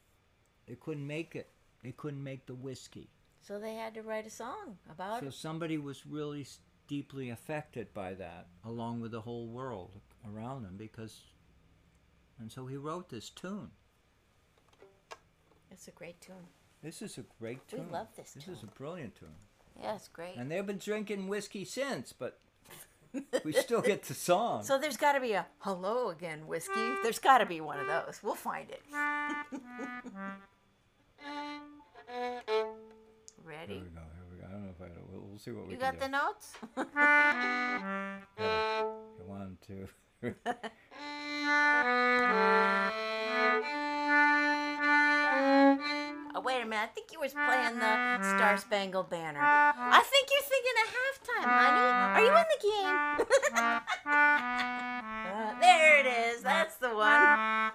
they 0.65 0.73
couldn't 0.73 1.05
make 1.05 1.35
it. 1.35 1.49
They 1.83 1.91
couldn't 1.91 2.23
make 2.23 2.47
the 2.47 2.55
whiskey. 2.55 3.09
So 3.41 3.59
they 3.59 3.75
had 3.75 3.93
to 3.93 4.01
write 4.01 4.25
a 4.25 4.31
song 4.31 4.79
about 4.91 5.19
So 5.19 5.27
it. 5.27 5.33
So 5.33 5.37
somebody 5.37 5.77
was 5.77 6.07
really 6.07 6.47
deeply 6.87 7.29
affected 7.29 7.93
by 7.93 8.15
that, 8.15 8.47
along 8.65 9.01
with 9.01 9.11
the 9.11 9.21
whole 9.21 9.47
world 9.47 9.91
around 10.27 10.63
them, 10.63 10.77
because. 10.77 11.21
And 12.39 12.51
so 12.51 12.65
he 12.67 12.75
wrote 12.77 13.09
this 13.09 13.29
tune. 13.29 13.69
It's 15.71 15.87
a 15.87 15.91
great 15.91 16.19
tune. 16.21 16.47
This 16.83 17.01
is 17.01 17.17
a 17.17 17.23
great 17.39 17.67
tune. 17.67 17.87
We 17.87 17.93
love 17.93 18.07
this 18.15 18.33
This 18.33 18.47
is 18.47 18.63
a 18.63 18.67
brilliant 18.67 19.15
tune. 19.15 19.29
Yeah, 19.81 19.95
it's 19.95 20.07
great. 20.07 20.35
And 20.37 20.49
they've 20.51 20.65
been 20.65 20.77
drinking 20.77 21.27
whiskey 21.27 21.65
since, 21.65 22.13
but 22.13 22.39
we 23.43 23.51
still 23.53 23.81
get 23.81 24.03
the 24.03 24.13
song. 24.13 24.63
So 24.65 24.77
there's 24.77 24.97
got 24.97 25.13
to 25.13 25.19
be 25.19 25.33
a 25.33 25.45
hello 25.59 26.09
again 26.09 26.47
whiskey. 26.47 26.93
There's 27.03 27.19
got 27.19 27.39
to 27.39 27.45
be 27.45 27.59
one 27.61 27.79
of 27.79 27.87
those. 27.87 28.19
We'll 28.23 28.35
find 28.35 28.69
it. 28.69 28.81
Ready? 33.43 33.73
here 33.73 33.83
we 33.83 33.89
go. 33.89 34.01
Here 34.01 34.25
we 34.31 34.37
go. 34.39 34.45
I 34.47 34.51
don't 34.51 34.63
know 34.63 34.69
if 34.69 34.81
I. 34.81 34.85
We'll, 35.11 35.21
we'll 35.29 35.39
see 35.39 35.51
what 35.51 35.67
we 35.67 35.73
You 35.73 35.79
got 35.79 35.93
do. 35.93 35.99
the 35.99 36.09
notes? 36.09 36.53
Yeah. 38.37 38.85
One, 39.25 39.57
two. 39.65 39.87
Oh, 40.23 40.31
I 46.85 46.87
think 46.87 47.11
you 47.11 47.19
was 47.19 47.33
playing 47.33 47.79
the 47.79 48.21
Star 48.37 48.57
Spangled 48.57 49.09
Banner. 49.09 49.39
I 49.41 50.03
think 50.05 50.29
you're 50.29 50.43
thinking 50.53 50.77
of 50.83 50.89
halftime, 50.93 51.49
honey. 51.49 51.81
Are 52.13 52.21
you 52.21 52.29
in 52.29 52.45
the 52.53 52.61
game? 52.61 52.95
Uh, 54.05 55.53
there 55.61 55.99
it 55.99 56.05
is. 56.05 56.43
That's 56.43 56.75
the 56.75 56.93
one. 56.93 57.71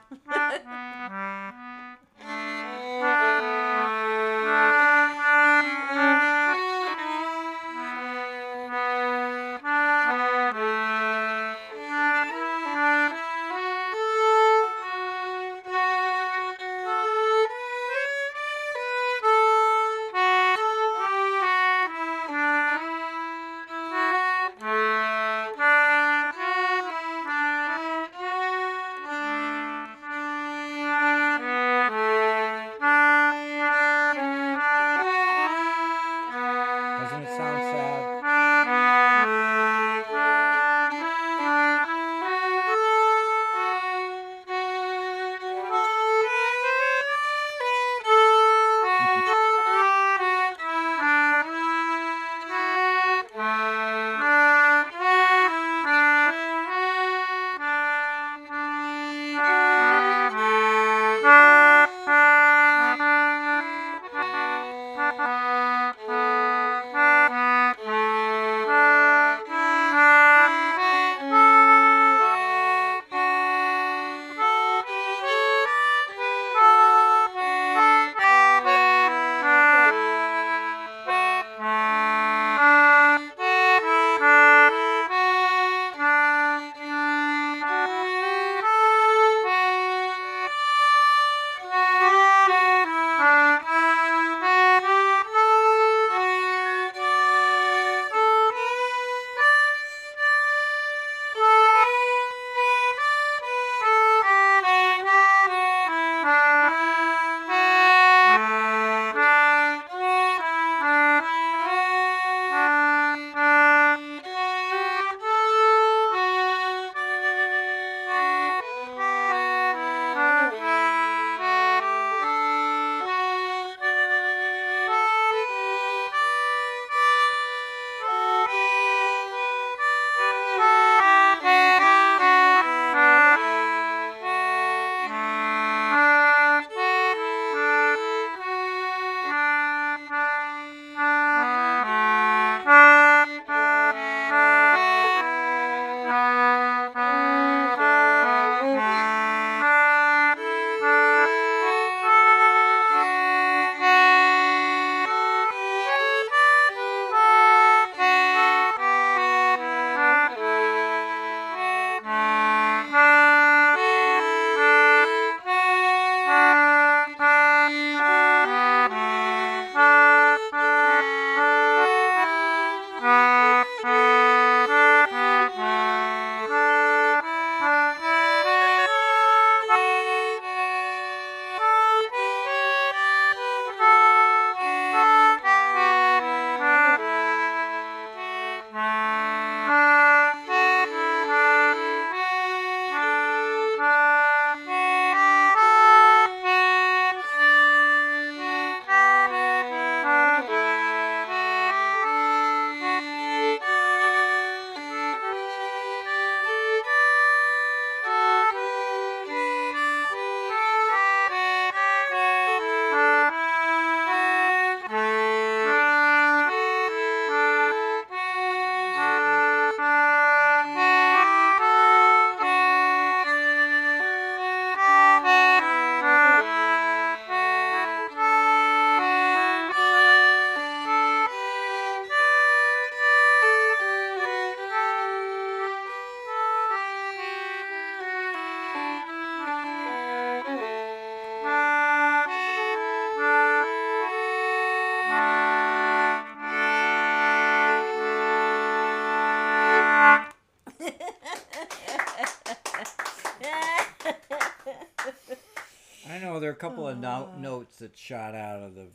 No- 257.00 257.30
oh. 257.34 257.38
notes 257.40 257.76
that 257.78 257.96
shot 257.96 258.34
out 258.34 258.62
of 258.62 258.74
the. 258.74 258.86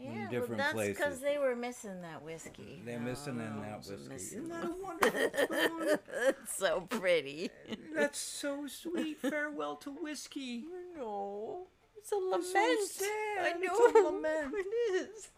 Yeah, 0.00 0.28
different 0.30 0.48
well, 0.50 0.58
that's 0.58 0.72
places. 0.74 0.96
because 0.96 1.20
they 1.20 1.38
were 1.38 1.56
missing 1.56 2.02
that 2.02 2.22
whiskey. 2.22 2.80
They're 2.84 3.00
missing 3.00 3.38
in 3.40 3.52
Oh, 3.58 3.62
that 3.62 3.78
whiskey. 3.78 4.08
missing 4.08 4.38
Isn't 4.44 4.48
that 4.50 4.64
a 4.64 4.68
wonderful 4.80 5.30
tune? 5.48 5.98
It's 6.40 6.56
so 6.56 6.80
pretty. 6.82 7.50
That's 7.96 8.18
so 8.20 8.68
sweet. 8.68 9.18
Farewell 9.20 9.74
to 9.76 9.90
whiskey. 9.90 10.62
No, 10.96 11.66
it's 11.96 12.12
a 12.12 12.14
so 12.14 12.18
lament. 12.20 12.88
sad. 12.90 13.08
I 13.40 13.52
know. 13.54 13.72
It's 13.72 13.96
a 13.98 14.02
lament. 14.04 14.54
It 14.54 14.94
is. 14.94 15.28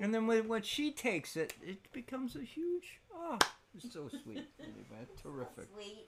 And 0.00 0.14
then 0.14 0.26
when, 0.26 0.48
when 0.48 0.62
she 0.62 0.90
takes 0.90 1.36
it, 1.36 1.52
it 1.62 1.92
becomes 1.92 2.34
a 2.34 2.40
huge. 2.42 3.00
Oh, 3.14 3.36
it's 3.76 3.92
so 3.92 4.08
sweet. 4.08 4.46
Anyway, 4.58 5.06
terrific. 5.22 5.66
Sweet. 5.74 6.06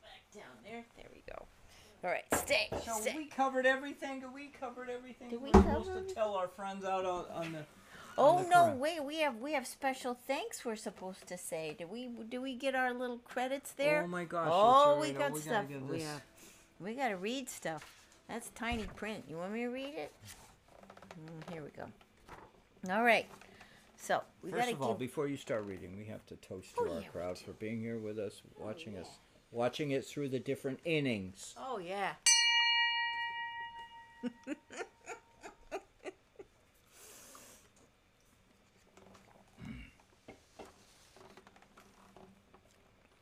Back 0.00 0.32
down 0.34 0.56
there. 0.64 0.84
There 0.96 1.06
we 1.12 1.22
go. 1.28 1.44
All 2.04 2.10
right, 2.10 2.24
stay. 2.36 2.68
So 2.96 3.00
stay. 3.02 3.14
we 3.16 3.26
covered 3.26 3.66
everything. 3.66 4.20
Do 4.20 4.28
we 4.32 4.48
covered 4.48 4.90
everything? 4.90 5.28
Did 5.30 5.42
we 5.42 5.50
We're 5.52 5.62
cover 5.62 5.84
supposed 5.84 6.08
to 6.08 6.14
tell 6.14 6.34
our 6.34 6.48
friends 6.48 6.84
out 6.84 7.04
on, 7.04 7.24
on 7.32 7.52
the. 7.52 7.64
Oh 8.18 8.36
on 8.36 8.44
the 8.44 8.48
no! 8.50 8.64
current. 8.64 8.80
Wait, 8.80 9.04
we 9.04 9.16
have 9.18 9.36
we 9.38 9.52
have 9.54 9.66
special 9.66 10.14
thanks. 10.26 10.64
We're 10.64 10.76
supposed 10.76 11.26
to 11.28 11.38
say. 11.38 11.74
Do 11.78 11.86
we 11.86 12.08
do 12.28 12.40
we 12.42 12.54
get 12.54 12.74
our 12.74 12.92
little 12.92 13.18
credits 13.18 13.72
there? 13.72 14.02
Oh 14.04 14.08
my 14.08 14.24
gosh! 14.24 14.48
Oh, 14.52 14.96
that's 14.96 15.00
we 15.00 15.08
right. 15.08 15.18
got 15.18 15.32
we 15.32 15.40
stuff. 15.40 15.64
Gotta 15.68 15.84
We 15.84 15.98
this. 15.98 16.06
have. 16.08 16.22
We 16.80 16.94
gotta 16.94 17.16
read 17.16 17.48
stuff. 17.48 17.84
That's 18.28 18.50
tiny 18.50 18.84
print. 18.96 19.24
You 19.28 19.36
want 19.36 19.52
me 19.52 19.60
to 19.60 19.68
read 19.68 19.94
it? 19.96 20.12
Mm, 21.18 21.52
here 21.52 21.62
we 21.62 21.70
go. 21.70 21.84
All 22.94 23.02
right. 23.02 23.26
So 23.96 24.20
we 24.42 24.50
First 24.50 24.60
gotta 24.62 24.72
of 24.74 24.82
all, 24.82 24.88
give. 24.90 24.98
before 24.98 25.28
you 25.28 25.36
start 25.36 25.64
reading, 25.64 25.96
we 25.96 26.04
have 26.06 26.26
to 26.26 26.36
toast 26.36 26.74
to 26.76 26.82
Oh, 26.82 26.94
our 26.94 27.00
yeah, 27.00 27.06
crowd 27.08 27.38
for 27.38 27.52
being 27.52 27.80
here 27.80 27.98
with 27.98 28.18
us, 28.18 28.42
watching 28.58 28.96
us, 28.96 29.06
watching 29.52 29.92
it 29.92 30.04
through 30.04 30.28
the 30.30 30.40
different 30.40 30.80
innings. 30.84 31.54
Oh 31.56 31.78
yeah. 31.78 32.12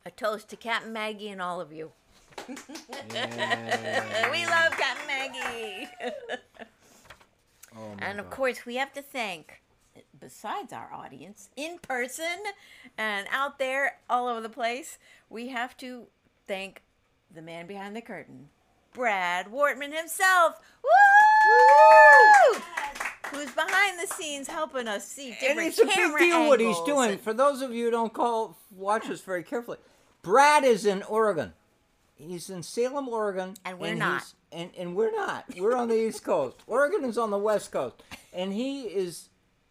A 0.05 0.11
toast 0.11 0.49
to 0.49 0.57
Captain 0.57 0.93
Maggie 0.93 1.29
and 1.29 1.43
all 1.43 1.61
of 1.61 1.73
you. 1.73 1.93
Yeah. 3.13 4.29
We 4.33 4.47
love 4.47 4.73
Captain 4.77 5.07
Maggie. 5.07 5.89
Oh 7.77 7.95
and 7.99 8.19
of 8.19 8.29
God. 8.31 8.37
course, 8.37 8.67
we 8.67 8.77
have 8.77 8.93
to 8.95 9.03
thank, 9.03 9.63
besides 10.19 10.73
our 10.73 10.91
audience, 10.93 11.51
in 11.57 11.79
person 11.79 12.39
and 12.99 13.27
out 13.31 13.59
there 13.59 13.99
all 14.09 14.27
over 14.27 14.41
the 14.41 14.49
place, 14.49 14.99
we 15.29 15.49
have 15.49 15.77
to 15.79 16.07
thank 16.49 16.83
the 17.33 17.43
man 17.43 17.67
behind 17.67 17.95
the 17.95 18.01
curtain, 18.01 18.49
Brad 18.93 19.47
Wortman 19.47 19.97
himself. 19.97 20.61
Woo! 20.83 22.61
Who's 23.33 23.51
behind 23.53 23.99
the 24.01 24.13
scenes 24.13 24.49
helping 24.49 24.89
us 24.89 25.07
see 25.07 25.31
different 25.31 25.59
and 25.59 25.69
it's 25.69 25.79
a 25.79 25.85
big 25.87 26.19
deal 26.19 26.49
what 26.49 26.59
he's 26.61 26.81
doing. 26.81 27.17
For 27.19 27.33
those 27.33 27.63
of 27.63 27.73
you 27.73 27.85
who 27.87 27.91
don't 27.93 28.13
call 28.13 28.57
watch 28.75 29.09
us 29.09 29.21
very 29.21 29.45
carefully, 29.45 29.79
Brad 30.23 30.65
is 30.65 30.85
in 30.85 31.03
Oregon. 31.05 31.53
He's 32.17 32.51
in 32.51 32.63
Salem, 32.63 33.09
Oregon, 33.09 33.55
And 33.65 33.79
we're 33.79 33.95
not. 33.95 34.25
And 34.53 34.71
and 34.77 34.97
we're 34.97 35.15
not. 35.15 35.45
We're 35.57 35.77
on 35.77 35.89
the 35.89 35.95
East 36.09 36.25
Coast. 36.25 36.57
Oregon 36.67 37.05
is 37.05 37.17
on 37.17 37.31
the 37.31 37.39
West 37.39 37.71
Coast, 37.71 38.03
and 38.33 38.53
he 38.53 38.83
is 38.83 39.29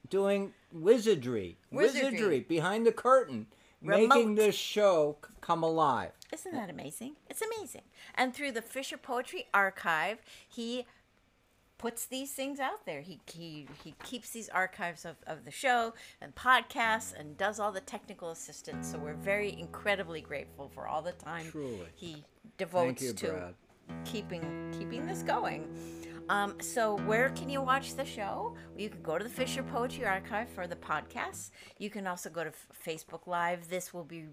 doing 0.10 0.54
wizardry, 0.72 1.58
Wizardry. 1.70 2.12
wizardry 2.12 2.40
behind 2.40 2.88
the 2.88 2.92
curtain, 2.94 3.48
Remote. 3.82 4.10
making 4.10 4.36
this 4.36 4.56
show 4.56 5.18
c- 5.26 5.34
come 5.42 5.64
alive. 5.64 6.12
Isn't 6.34 6.54
that 6.54 6.70
amazing? 6.70 7.16
It's 7.30 7.42
amazing. 7.42 7.84
And 8.16 8.34
through 8.34 8.52
the 8.52 8.62
Fisher 8.62 8.98
Poetry 8.98 9.48
Archive, 9.54 10.20
he 10.48 10.86
puts 11.78 12.06
these 12.06 12.32
things 12.34 12.60
out 12.60 12.86
there. 12.86 13.02
He 13.02 13.20
he, 13.26 13.68
he 13.84 13.96
keeps 14.04 14.32
these 14.32 14.50
archives 14.50 15.06
of, 15.06 15.16
of 15.26 15.46
the 15.46 15.52
show 15.52 15.94
and 16.22 16.36
podcasts 16.36 17.14
and 17.18 17.38
does 17.38 17.60
all 17.60 17.72
the 17.72 17.80
technical 17.80 18.32
assistance. 18.32 18.92
So 18.92 18.98
we're 19.00 19.14
very 19.14 19.58
incredibly 19.58 20.20
grateful 20.22 20.70
for 20.74 20.88
all 20.88 21.02
the 21.02 21.14
time 21.14 21.50
Truly. 21.50 21.88
he 21.96 22.26
devotes 22.58 23.02
you, 23.02 23.14
to 23.14 23.28
Brad. 23.28 23.54
keeping 24.04 24.74
keeping 24.78 25.08
this 25.08 25.24
going. 25.24 25.68
Um, 26.30 26.56
so 26.62 26.98
where 27.08 27.30
can 27.30 27.50
you 27.50 27.62
watch 27.62 27.96
the 27.96 28.06
show? 28.06 28.56
You 28.78 28.90
can 28.90 29.02
go 29.02 29.18
to 29.18 29.24
the 29.24 29.30
Fisher 29.30 29.64
Poetry 29.64 30.06
Archive 30.06 30.48
for 30.50 30.68
the 30.68 30.76
podcast. 30.76 31.50
You 31.80 31.90
can 31.90 32.06
also 32.06 32.30
go 32.30 32.44
to 32.44 32.50
F- 32.52 32.68
Facebook 32.86 33.26
Live. 33.26 33.68
This 33.68 33.94
will 33.94 34.04
be 34.04 34.26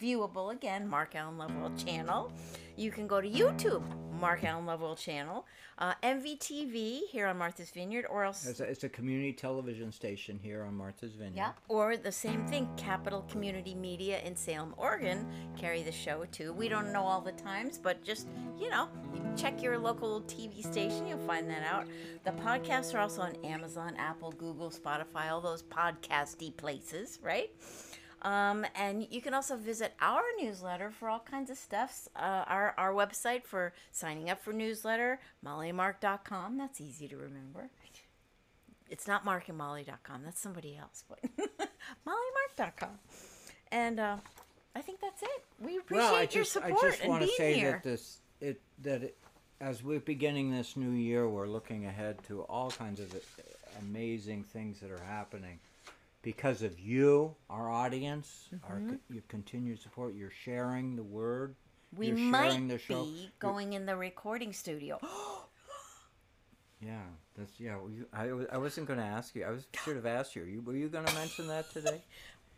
viewable 0.00 0.52
again, 0.52 0.88
Mark 0.88 1.14
Alan 1.14 1.36
Lovewell 1.36 1.72
channel. 1.76 2.32
You 2.76 2.90
can 2.90 3.06
go 3.06 3.20
to 3.20 3.28
YouTube, 3.28 3.84
Mark 4.22 4.44
Alan 4.44 4.64
Lovewell 4.66 4.94
channel, 4.94 5.44
uh, 5.78 5.94
MVTV 6.04 7.00
here 7.10 7.26
on 7.26 7.36
Martha's 7.36 7.70
Vineyard, 7.70 8.06
or 8.08 8.22
else 8.22 8.46
It's 8.46 8.60
a, 8.60 8.64
it's 8.64 8.84
a 8.84 8.88
community 8.88 9.32
television 9.32 9.90
station 9.90 10.38
here 10.40 10.62
on 10.62 10.74
Martha's 10.76 11.12
Vineyard. 11.14 11.34
yeah, 11.36 11.52
or 11.68 11.96
the 11.96 12.12
same 12.12 12.46
thing, 12.46 12.68
Capital 12.76 13.22
Community 13.22 13.74
Media 13.74 14.20
in 14.20 14.36
Salem, 14.36 14.74
Oregon, 14.76 15.26
carry 15.56 15.82
the 15.82 15.90
show 15.90 16.24
too. 16.30 16.52
We 16.52 16.68
don't 16.68 16.92
know 16.92 17.02
all 17.02 17.20
the 17.20 17.32
times, 17.32 17.78
but 17.78 18.04
just, 18.04 18.28
you 18.56 18.70
know, 18.70 18.88
check 19.36 19.60
your 19.60 19.76
local 19.76 20.20
TV 20.22 20.62
station, 20.62 21.04
you'll 21.04 21.26
find 21.26 21.50
that 21.50 21.64
out. 21.64 21.88
The 22.22 22.30
podcasts 22.30 22.94
are 22.94 22.98
also 23.00 23.22
on 23.22 23.34
Amazon, 23.44 23.96
Apple, 23.98 24.30
Google, 24.30 24.70
Spotify, 24.70 25.32
all 25.32 25.40
those 25.40 25.64
podcasty 25.64 26.56
places, 26.56 27.18
right? 27.24 27.50
Um, 28.22 28.64
and 28.76 29.06
you 29.10 29.20
can 29.20 29.34
also 29.34 29.56
visit 29.56 29.94
our 30.00 30.22
newsletter 30.40 30.90
for 30.90 31.08
all 31.08 31.18
kinds 31.18 31.50
of 31.50 31.58
stuffs. 31.58 32.08
Uh, 32.14 32.44
our, 32.46 32.74
our 32.78 32.92
website 32.92 33.44
for 33.44 33.72
signing 33.90 34.30
up 34.30 34.42
for 34.42 34.52
newsletter, 34.52 35.20
mollymark.com. 35.44 36.56
That's 36.56 36.80
easy 36.80 37.08
to 37.08 37.16
remember. 37.16 37.68
It's 38.88 39.08
not 39.08 39.24
markandmolly.com. 39.24 40.22
That's 40.22 40.40
somebody 40.40 40.76
else, 40.76 41.02
but 41.08 41.18
mollymark.com. 42.06 42.98
And 43.72 43.98
uh, 43.98 44.16
I 44.76 44.82
think 44.82 45.00
that's 45.00 45.22
it. 45.22 45.44
We 45.58 45.78
appreciate 45.78 46.04
well, 46.04 46.14
I 46.14 46.20
your 46.20 46.28
just 46.28 46.52
support 46.52 46.84
I 46.84 46.90
just 46.90 47.06
want 47.06 47.22
to 47.22 47.28
say 47.28 47.54
here. 47.54 47.72
that 47.72 47.82
this 47.82 48.18
it 48.40 48.60
that 48.82 49.02
it, 49.02 49.16
as 49.62 49.82
we're 49.82 50.00
beginning 50.00 50.50
this 50.50 50.76
new 50.76 50.90
year, 50.90 51.26
we're 51.26 51.48
looking 51.48 51.86
ahead 51.86 52.22
to 52.24 52.42
all 52.42 52.70
kinds 52.70 53.00
of 53.00 53.14
amazing 53.80 54.44
things 54.44 54.80
that 54.80 54.90
are 54.90 55.02
happening 55.08 55.58
because 56.22 56.62
of 56.62 56.78
you, 56.80 57.34
our 57.50 57.70
audience, 57.70 58.48
Mm-hmm. 58.54 58.90
co- 58.90 58.96
your 59.10 59.22
continued 59.28 59.80
support. 59.80 60.14
You're 60.14 60.30
sharing 60.44 60.96
the 60.96 61.02
word. 61.02 61.54
we 61.96 62.08
you're 62.08 62.16
might 62.16 62.68
the 62.68 62.78
show. 62.78 63.04
be 63.04 63.30
going 63.38 63.72
in 63.74 63.86
the 63.86 63.96
recording 63.96 64.52
studio. 64.52 64.98
Yeah, 66.84 66.98
that's 67.38 67.60
yeah. 67.60 67.76
I, 68.12 68.28
I 68.52 68.58
wasn't 68.58 68.88
going 68.88 68.98
to 68.98 69.04
ask 69.04 69.36
you. 69.36 69.44
I 69.44 69.50
was 69.50 69.66
should 69.84 69.94
have 69.94 70.04
asked 70.06 70.34
you. 70.34 70.42
you 70.42 70.60
were 70.62 70.74
you 70.74 70.88
going 70.88 71.04
to 71.04 71.14
mention 71.14 71.46
that 71.46 71.70
today? 71.72 72.02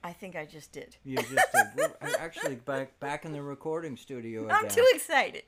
I 0.03 0.13
think 0.15 0.35
I 0.35 0.47
just 0.47 0.73
did. 0.73 0.97
You 1.05 1.17
just 1.17 1.29
did. 1.53 1.67
We're 1.77 1.91
actually 2.19 2.55
back 2.57 2.99
back 3.01 3.27
in 3.27 3.33
the 3.33 3.43
recording 3.43 3.99
studio 3.99 4.45
again. 4.47 4.57
I'm 4.63 4.69
too 4.71 4.87
excited. 4.95 5.43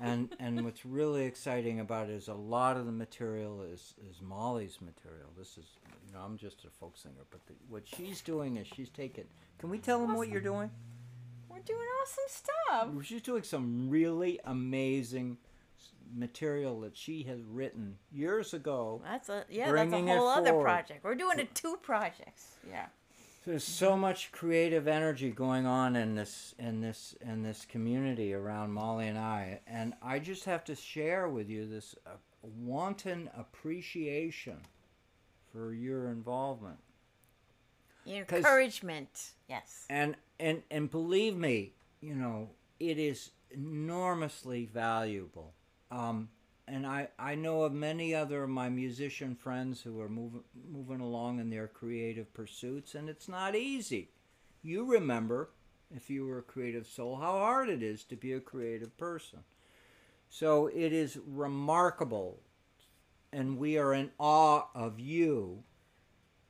And 0.00 0.34
and 0.38 0.64
what's 0.64 0.84
really 0.84 1.24
exciting 1.24 1.80
about 1.80 2.08
it 2.08 2.14
is 2.14 2.28
a 2.28 2.34
lot 2.34 2.76
of 2.76 2.86
the 2.86 2.92
material 2.92 3.62
is 3.62 3.94
is 4.10 4.20
Molly's 4.22 4.78
material. 4.80 5.28
This 5.36 5.58
is 5.58 5.66
you 6.06 6.12
know 6.12 6.20
I'm 6.20 6.38
just 6.38 6.64
a 6.64 6.70
folk 6.70 6.96
singer, 6.96 7.24
but 7.30 7.44
the, 7.46 7.52
what 7.68 7.86
she's 7.86 8.22
doing 8.22 8.56
is 8.56 8.66
she's 8.66 8.90
taking. 8.90 9.24
Can 9.58 9.70
we 9.70 9.78
tell 9.78 10.00
them 10.00 10.14
what 10.14 10.28
you're 10.28 10.40
doing? 10.40 10.70
We're 11.48 11.60
doing 11.60 11.86
awesome 12.02 12.24
stuff. 12.28 13.04
She's 13.04 13.22
doing 13.22 13.42
some 13.42 13.90
really 13.90 14.40
amazing 14.44 15.38
material 16.14 16.80
that 16.80 16.96
she 16.96 17.22
has 17.24 17.40
written 17.44 17.96
years 18.10 18.54
ago. 18.54 19.02
That's 19.04 19.28
a 19.28 19.44
yeah. 19.48 19.70
That's 19.72 19.92
a 19.92 20.00
whole 20.00 20.28
other 20.28 20.50
forward. 20.50 20.64
project. 20.64 21.04
We're 21.04 21.14
doing 21.14 21.38
it 21.38 21.54
two 21.54 21.78
projects. 21.82 22.56
Yeah. 22.68 22.86
There's 23.46 23.64
so 23.64 23.96
much 23.96 24.32
creative 24.32 24.86
energy 24.86 25.30
going 25.30 25.66
on 25.66 25.96
in 25.96 26.14
this 26.14 26.54
in 26.58 26.82
this 26.82 27.14
in 27.22 27.42
this 27.42 27.64
community 27.64 28.34
around 28.34 28.72
Molly 28.72 29.08
and 29.08 29.18
I, 29.18 29.60
and 29.66 29.94
I 30.02 30.18
just 30.18 30.44
have 30.44 30.62
to 30.64 30.74
share 30.74 31.28
with 31.28 31.48
you 31.48 31.66
this 31.66 31.94
uh, 32.06 32.10
wanton 32.42 33.30
appreciation 33.36 34.58
for 35.52 35.72
your 35.72 36.10
involvement. 36.10 36.78
Encouragement. 38.06 39.32
Yes. 39.48 39.86
And 39.88 40.16
and 40.38 40.62
and 40.70 40.90
believe 40.90 41.36
me, 41.36 41.72
you 42.02 42.14
know, 42.14 42.50
it 42.78 42.98
is 42.98 43.30
enormously 43.50 44.66
valuable. 44.66 45.54
Um, 45.90 46.28
and 46.70 46.86
I, 46.86 47.08
I 47.18 47.34
know 47.34 47.62
of 47.62 47.72
many 47.72 48.14
other 48.14 48.44
of 48.44 48.50
my 48.50 48.68
musician 48.68 49.34
friends 49.34 49.82
who 49.82 50.00
are 50.00 50.08
moving 50.08 50.44
moving 50.70 51.00
along 51.00 51.40
in 51.40 51.50
their 51.50 51.66
creative 51.66 52.32
pursuits, 52.32 52.94
and 52.94 53.08
it's 53.08 53.28
not 53.28 53.56
easy. 53.56 54.10
You 54.62 54.84
remember, 54.84 55.50
if 55.94 56.08
you 56.08 56.24
were 56.26 56.38
a 56.38 56.42
creative 56.42 56.86
soul, 56.86 57.16
how 57.16 57.32
hard 57.32 57.68
it 57.68 57.82
is 57.82 58.04
to 58.04 58.16
be 58.16 58.32
a 58.32 58.40
creative 58.40 58.96
person. 58.96 59.40
So 60.28 60.68
it 60.68 60.92
is 60.92 61.18
remarkable, 61.26 62.40
and 63.32 63.58
we 63.58 63.76
are 63.76 63.92
in 63.92 64.12
awe 64.18 64.66
of 64.74 65.00
you 65.00 65.64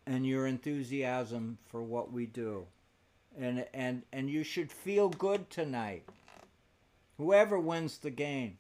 and 0.07 0.27
your 0.27 0.47
enthusiasm 0.47 1.59
for 1.67 1.83
what 1.83 2.13
we 2.13 2.27
do. 2.27 2.67
And 3.39 3.67
and 3.73 4.03
and 4.13 4.29
you 4.29 4.45
should 4.45 4.71
feel 4.71 5.09
good 5.09 5.49
tonight. 5.49 6.05
Whoever 7.17 7.59
wins 7.59 7.99
the 7.99 8.11
game. 8.11 8.59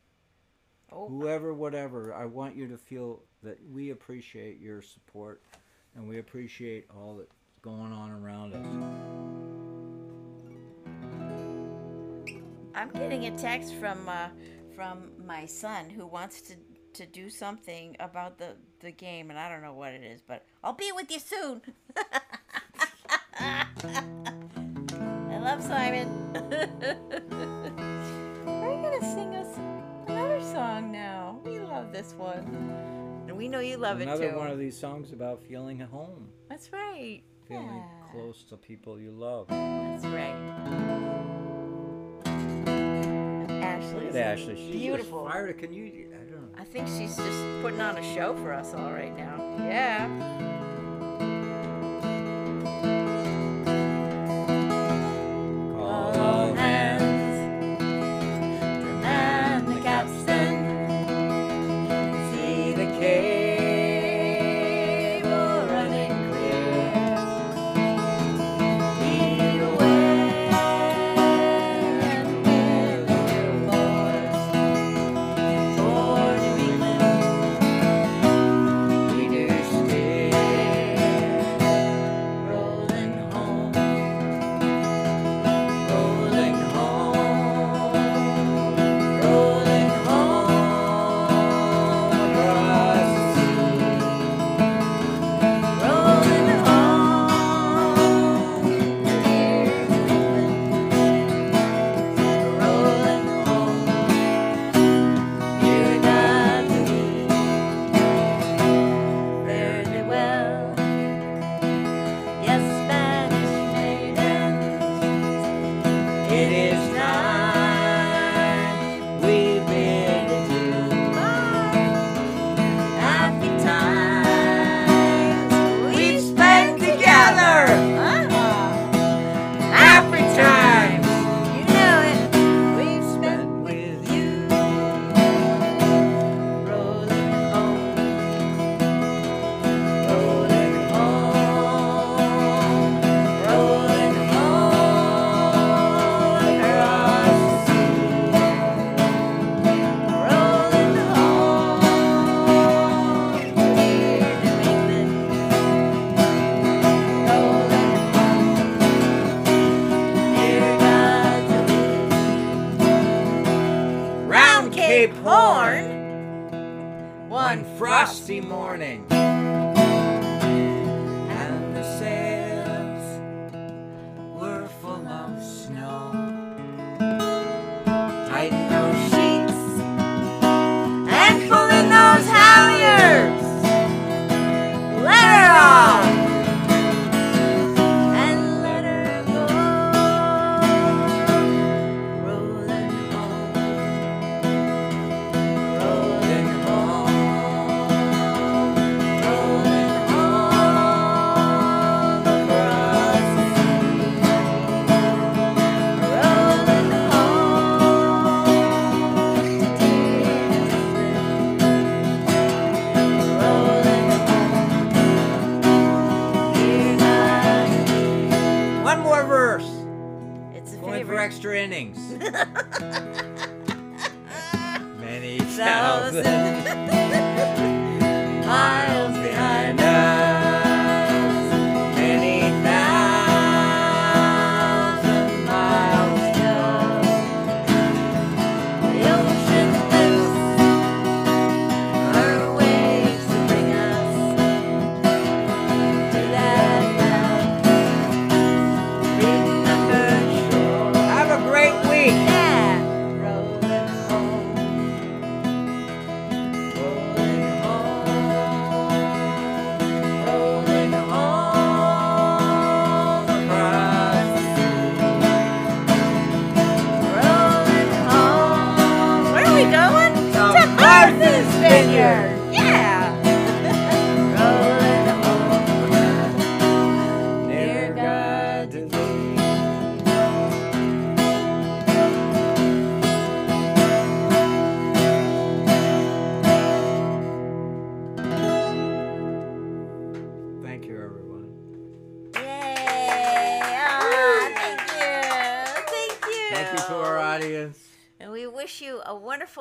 Oh. 0.93 1.09
whoever, 1.09 1.55
whatever, 1.55 2.15
I 2.15 2.25
want 2.25 2.57
you 2.57 2.67
to 2.69 2.77
feel 2.77 3.23
that 3.43 3.59
we 3.73 3.91
appreciate 3.91 4.61
your 4.61 4.83
support 4.83 5.43
and 5.95 6.09
we 6.09 6.19
appreciate 6.19 6.87
all 6.95 7.17
that's 7.17 7.35
going 7.63 7.93
on 7.93 8.11
around 8.11 8.55
us. 8.55 8.67
I'm 12.75 12.91
getting 12.91 13.27
a 13.27 13.37
text 13.37 13.75
from 13.75 14.09
uh, 14.09 14.29
from 14.75 15.11
my 15.27 15.47
son 15.47 15.91
who 15.91 16.07
wants 16.07 16.41
to 16.43 16.55
to 16.95 17.07
do 17.07 17.31
something 17.31 17.97
about 18.01 18.39
the 18.39 18.57
the 18.81 18.91
game, 18.91 19.31
and 19.31 19.39
I 19.39 19.49
don't 19.51 19.63
know 19.63 19.75
what 19.75 19.93
it 19.93 20.03
is, 20.03 20.21
but 20.23 20.45
I'll 20.65 20.73
be 20.73 20.91
with 20.93 21.11
you 21.11 21.19
soon. 21.19 21.63
I 23.39 23.67
love 25.39 25.63
Simon. 25.63 27.27
love 31.81 31.93
this 31.93 32.13
one, 32.19 33.25
and 33.27 33.35
we 33.37 33.49
know 33.49 33.61
you 33.61 33.79
love 33.79 34.01
Another 34.03 34.25
it 34.25 34.27
too. 34.27 34.29
Another 34.35 34.39
one 34.39 34.51
of 34.51 34.59
these 34.59 34.79
songs 34.79 35.13
about 35.13 35.43
feeling 35.43 35.81
at 35.81 35.89
home, 35.89 36.29
That's 36.51 36.71
right. 36.75 37.23
feeling 37.49 37.67
Yeah. 37.69 38.11
close 38.13 38.45
to 38.51 38.59
people 38.59 39.01
you 39.01 39.11
love. 39.13 39.49
That's 39.49 40.05
right. 40.05 40.37
Ashley. 43.63 44.07
Look 44.07 44.15
at 44.15 44.17
Ashley. 44.17 44.57
She's 44.57 44.77
Beautiful. 44.77 45.23
Just 45.25 45.33
fired. 45.33 45.59
Can 45.59 45.73
you? 45.73 46.13
I 46.15 46.31
don't 46.31 46.53
know. 46.53 46.59
I 46.61 46.65
think 46.65 46.87
she's 46.87 47.17
just 47.17 47.63
putting 47.63 47.81
on 47.81 47.97
a 47.97 48.15
show 48.15 48.35
for 48.37 48.53
us 48.53 48.75
all 48.75 48.93
right 48.93 49.17
now. 49.17 49.37
Yeah. 49.59 50.49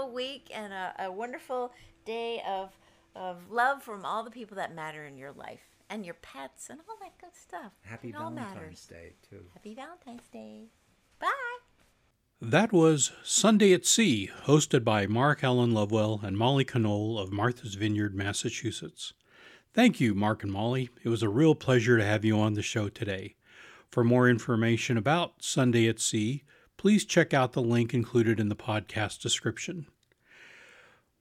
Wonderful 0.10 0.16
week 0.16 0.52
and 0.54 0.74
a, 0.74 0.94
a 1.06 1.12
wonderful 1.12 1.72
day 2.06 2.42
of, 2.48 2.72
of 3.16 3.52
love 3.52 3.84
from 3.84 4.06
all 4.06 4.24
the 4.24 4.32
people 4.32 4.56
that 4.58 4.74
matter 4.74 5.06
in 5.06 5.18
your 5.18 5.32
life 5.32 5.62
and 5.90 6.06
your 6.06 6.16
pets 6.16 6.70
and 6.70 6.80
all 6.88 6.96
that 7.02 7.18
good 7.20 7.36
stuff. 7.36 7.74
Happy 7.82 8.10
it 8.10 8.16
Valentine's. 8.16 8.86
Day, 8.86 9.14
too. 9.30 9.46
Happy 9.54 9.76
Valentine's 9.76 10.28
Day. 10.32 10.70
Bye. 11.20 11.28
That 12.42 12.72
was 12.72 13.12
Sunday 13.24 13.74
at 13.74 13.86
Sea, 13.86 14.30
hosted 14.46 14.84
by 14.84 15.06
Mark 15.06 15.44
Alan 15.44 15.74
Lovewell 15.74 16.22
and 16.24 16.38
Molly 16.38 16.64
Conole 16.66 17.20
of 17.20 17.32
Martha's 17.32 17.76
Vineyard, 17.76 18.16
Massachusetts. 18.16 19.14
Thank 19.74 20.00
you, 20.00 20.16
Mark 20.16 20.42
and 20.44 20.52
Molly. 20.52 20.90
It 21.04 21.10
was 21.10 21.22
a 21.22 21.30
real 21.30 21.54
pleasure 21.54 21.98
to 21.98 22.06
have 22.06 22.26
you 22.26 22.40
on 22.40 22.54
the 22.54 22.62
show 22.62 22.90
today. 22.90 23.36
For 23.92 24.04
more 24.04 24.30
information 24.30 24.98
about 24.98 25.44
Sunday 25.44 25.88
at 25.88 26.00
Sea, 26.00 26.44
please 26.78 27.06
check 27.06 27.34
out 27.34 27.54
the 27.54 27.62
link 27.62 27.94
included 27.94 28.40
in 28.40 28.50
the 28.50 28.56
podcast 28.56 29.22
description. 29.22 29.88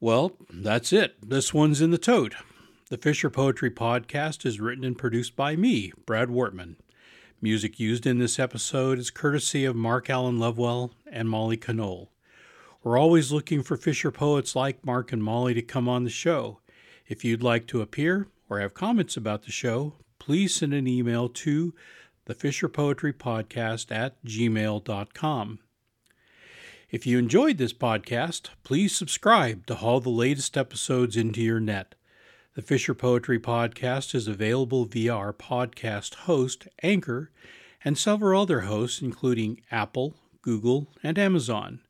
Well, 0.01 0.37
that's 0.49 0.93
it. 0.93 1.17
This 1.29 1.53
one's 1.53 1.81
in 1.81 1.91
the 1.91 1.99
tote. 1.99 2.35
The 2.89 2.97
Fisher 2.97 3.31
Poetry 3.31 3.71
Podcast 3.71 4.47
is 4.47 4.61
written 4.61 4.85
and 4.85 4.97
produced 4.97 5.35
by 5.35 5.57
me, 5.57 5.93
Brad 6.07 6.29
Wortman. 6.29 6.77
Music 7.41 7.81
used 7.81 8.07
in 8.07 8.19
this 8.19 8.39
episode 8.39 8.99
is 8.99 9.11
courtesy 9.11 9.65
of 9.65 9.75
Mark 9.75 10.09
Alan 10.09 10.39
Lovewell 10.39 10.93
and 11.11 11.29
Molly 11.29 11.57
Conole. 11.57 12.09
We're 12.85 12.97
always 12.97 13.33
looking 13.33 13.65
for 13.65 13.77
Fisher 13.77 14.13
poets 14.13 14.55
like 14.55 14.87
Mark 14.87 15.13
and 15.13 15.23
Molly 15.23 15.53
to 15.55 15.63
come 15.63 15.89
on 15.89 16.05
the 16.05 16.11
show. 16.11 16.61
If 17.09 17.25
you'd 17.25 17.43
like 17.43 17.67
to 17.67 17.81
appear 17.83 18.29
or 18.49 18.61
have 18.61 18.75
comments 18.75 19.17
about 19.17 19.43
the 19.43 19.51
show, 19.51 19.95
please 20.21 20.55
send 20.55 20.75
an 20.75 20.87
email 20.87 21.29
to 21.29 21.75
the 22.27 22.35
Fisher 22.35 22.69
Poetry 22.69 23.13
Podcast 23.13 23.91
at 23.91 24.25
gmail.com. 24.25 25.59
If 26.91 27.07
you 27.07 27.19
enjoyed 27.19 27.59
this 27.59 27.75
podcast, 27.75 28.49
please 28.65 28.97
subscribe 28.97 29.67
to 29.67 29.75
haul 29.75 30.01
the 30.01 30.09
latest 30.09 30.57
episodes 30.57 31.19
into 31.19 31.43
your 31.43 31.61
net. 31.61 31.95
The 32.55 32.63
Fisher 32.63 32.95
Poetry 32.95 33.39
Podcast 33.39 34.15
is 34.15 34.27
available 34.27 34.87
via 34.87 35.15
our 35.15 35.35
podcast 35.35 36.15
host, 36.15 36.67
Anchor, 36.83 37.31
and 37.85 37.99
several 37.99 38.41
other 38.41 38.61
hosts, 38.61 39.03
including 39.03 39.61
Apple, 39.71 40.15
Google, 40.41 40.89
and 41.03 41.19
Amazon. 41.19 41.81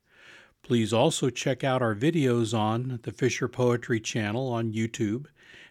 Please 0.63 0.91
also 0.91 1.29
check 1.29 1.63
out 1.63 1.81
our 1.81 1.95
videos 1.95 2.53
on 2.53 2.99
the 3.03 3.13
Fisher 3.13 3.47
Poetry 3.47 4.01
channel 4.01 4.49
on 4.49 4.73
YouTube 4.73 5.27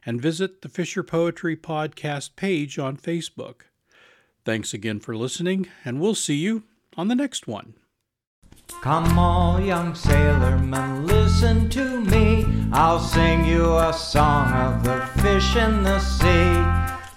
and 0.06 0.22
visit 0.22 0.62
the 0.62 0.70
Fisher 0.70 1.02
Poetry 1.02 1.54
Podcast 1.54 2.34
page 2.34 2.78
on 2.78 2.96
Facebook. 2.96 3.64
Thanks 4.46 4.72
again 4.72 5.00
for 5.00 5.14
listening, 5.14 5.68
and 5.84 6.00
we'll 6.00 6.14
see 6.14 6.36
you 6.36 6.62
on 6.96 7.08
the 7.08 7.14
next 7.14 7.46
one. 7.46 7.74
Come 8.82 9.18
all 9.18 9.60
young 9.60 9.92
sailormen, 9.92 11.06
listen 11.06 11.68
to 11.70 12.00
me. 12.00 12.46
I'll 12.72 13.00
sing 13.00 13.44
you 13.44 13.76
a 13.76 13.92
song 13.92 14.52
of 14.52 14.84
the 14.84 15.00
fish 15.20 15.56
in 15.56 15.82
the 15.82 15.98
sea. 15.98 16.62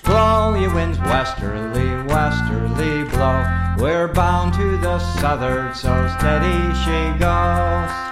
Blow 0.03 0.55
ye 0.55 0.67
winds 0.67 0.97
westerly, 0.99 2.03
westerly 2.07 3.03
blow. 3.09 3.45
We're 3.77 4.07
bound 4.07 4.53
to 4.55 4.77
the 4.77 4.99
southward, 5.19 5.75
so 5.75 5.93
steady 6.17 6.73
she 6.83 7.19
goes. 7.19 8.10